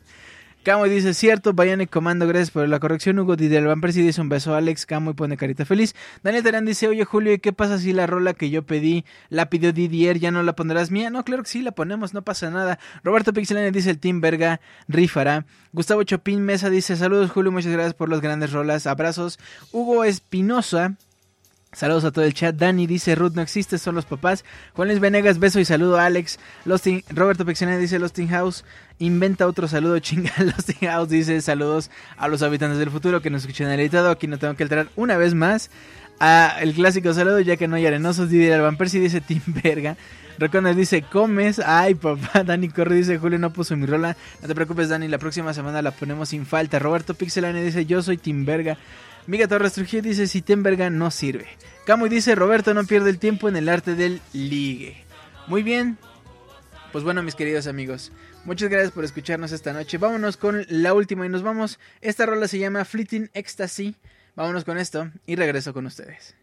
[0.63, 3.19] Camo dice, cierto, vayan en comando, gracias por la corrección.
[3.19, 5.95] Hugo Didier Van Persie dice un beso a Alex, Camo y pone carita feliz.
[6.23, 9.49] Daniel Terán dice, oye Julio, ¿y qué pasa si la rola que yo pedí la
[9.49, 11.09] pidió Didier, ya no la pondrás mía?
[11.09, 12.79] No, claro que sí, la ponemos, no pasa nada.
[13.03, 15.47] Roberto Pixelane dice, el Team Verga rifará.
[15.73, 19.39] Gustavo Chopin Mesa dice, saludos Julio, muchas gracias por las grandes rolas, abrazos.
[19.73, 20.97] Hugo Espinosa
[21.73, 22.57] Saludos a todo el chat.
[22.57, 24.45] Dani dice, Ruth no existe, son los papás.
[24.75, 26.41] Juan Luis Venegas, beso y saludo a Alex.
[26.65, 28.65] Losting, Roberto Pexena dice, Losting House,
[28.99, 30.33] inventa otro saludo chinga.
[30.39, 34.11] Losting House dice, saludos a los habitantes del futuro que nos escuchan el editado.
[34.11, 35.71] Aquí no tengo que alterar una vez más.
[36.19, 38.31] Ah, el clásico saludo, ya que no hay arenosos.
[38.31, 39.97] Didier Van Persie dice Tim Verga.
[40.39, 41.61] Reconer dice comes.
[41.61, 42.43] Ay, papá.
[42.45, 44.17] Dani Corre dice Julio no puso mi rola.
[44.43, 45.07] No te preocupes, Dani.
[45.07, 46.79] La próxima semana la ponemos sin falta.
[46.79, 48.77] Roberto Pixelane dice yo soy Tim Verga.
[49.27, 51.47] Miga Torres Trujillo dice si Tim Verga no sirve.
[51.87, 55.05] Camuy dice Roberto no pierde el tiempo en el arte del ligue.
[55.47, 55.99] Muy bien.
[56.93, 58.11] Pues bueno, mis queridos amigos.
[58.45, 59.99] Muchas gracias por escucharnos esta noche.
[59.99, 61.79] Vámonos con la última y nos vamos.
[62.01, 63.95] Esta rola se llama Fleeting Ecstasy.
[64.35, 66.35] Vámonos con esto y regreso con ustedes.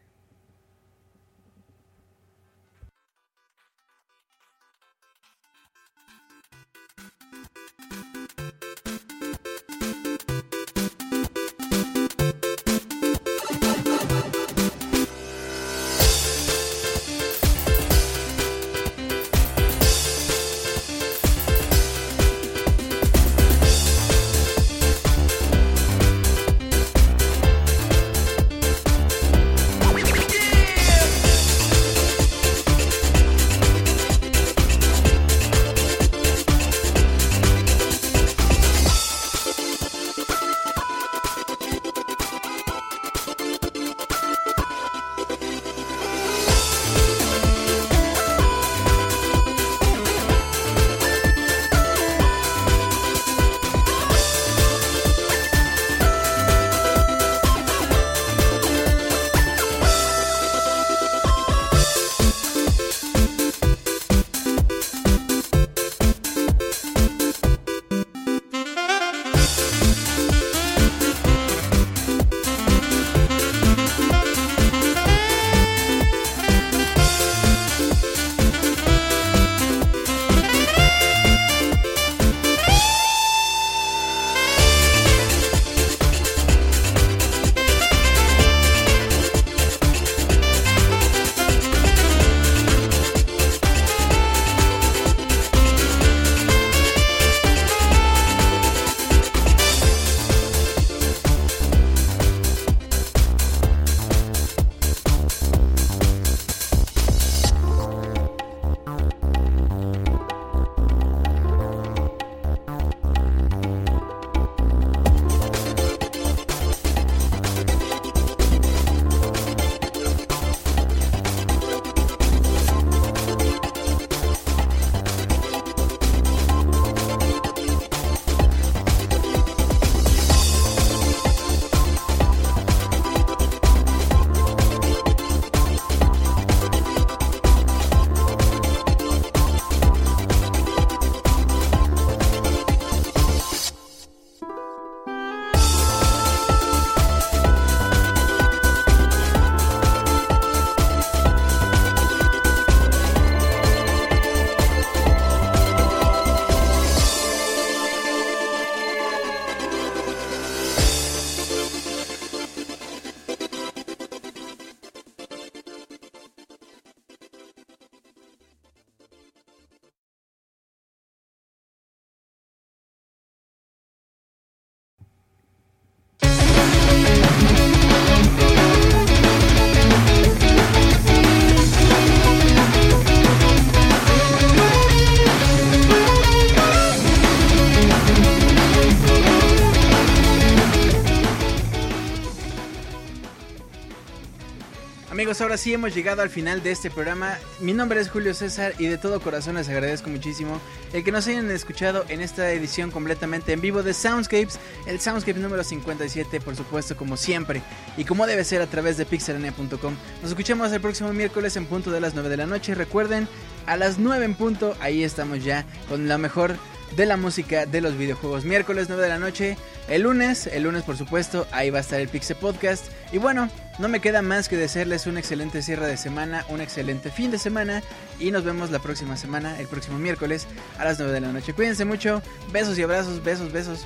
[195.37, 197.37] Amigos, ahora sí hemos llegado al final de este programa.
[197.59, 200.59] Mi nombre es Julio César y de todo corazón les agradezco muchísimo
[200.93, 204.57] el que nos hayan escuchado en esta edición completamente en vivo de Soundscapes,
[204.87, 207.61] el Soundscape número 57, por supuesto, como siempre,
[207.97, 209.95] y como debe ser a través de pixelania.com.
[210.23, 212.73] Nos escuchamos el próximo miércoles en punto de las 9 de la noche.
[212.73, 213.27] Recuerden,
[213.67, 216.55] a las 9 en punto, ahí estamos ya con la mejor
[216.95, 218.45] de la música de los videojuegos.
[218.45, 219.57] Miércoles 9 de la noche,
[219.87, 222.85] el lunes, el lunes por supuesto, ahí va a estar el Pixel Podcast.
[223.11, 223.49] Y bueno,
[223.79, 227.37] no me queda más que desearles un excelente cierre de semana, un excelente fin de
[227.37, 227.83] semana
[228.19, 230.47] y nos vemos la próxima semana, el próximo miércoles
[230.79, 231.53] a las 9 de la noche.
[231.53, 233.85] Cuídense mucho, besos y abrazos, besos, besos.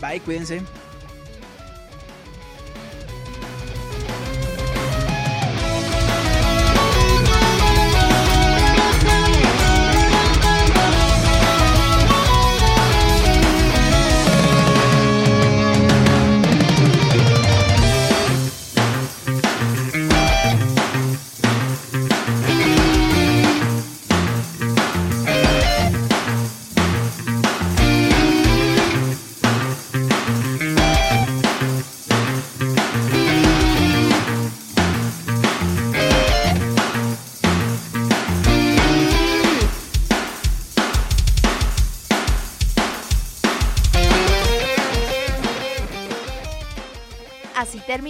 [0.00, 0.62] Bye, cuídense.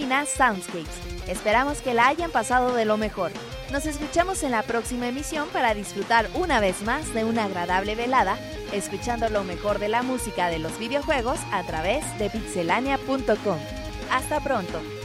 [0.09, 0.87] Termina Soundscapes.
[1.27, 3.31] Esperamos que la hayan pasado de lo mejor.
[3.71, 8.37] Nos escuchamos en la próxima emisión para disfrutar una vez más de una agradable velada,
[8.73, 13.59] escuchando lo mejor de la música de los videojuegos a través de pixelania.com.
[14.11, 14.98] Hasta pronto.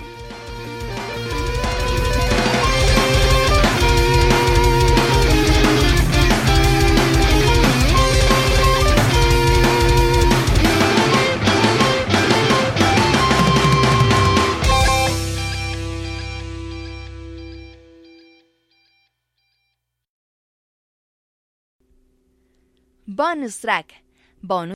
[23.16, 24.02] Bonus track.
[24.42, 24.74] Bonus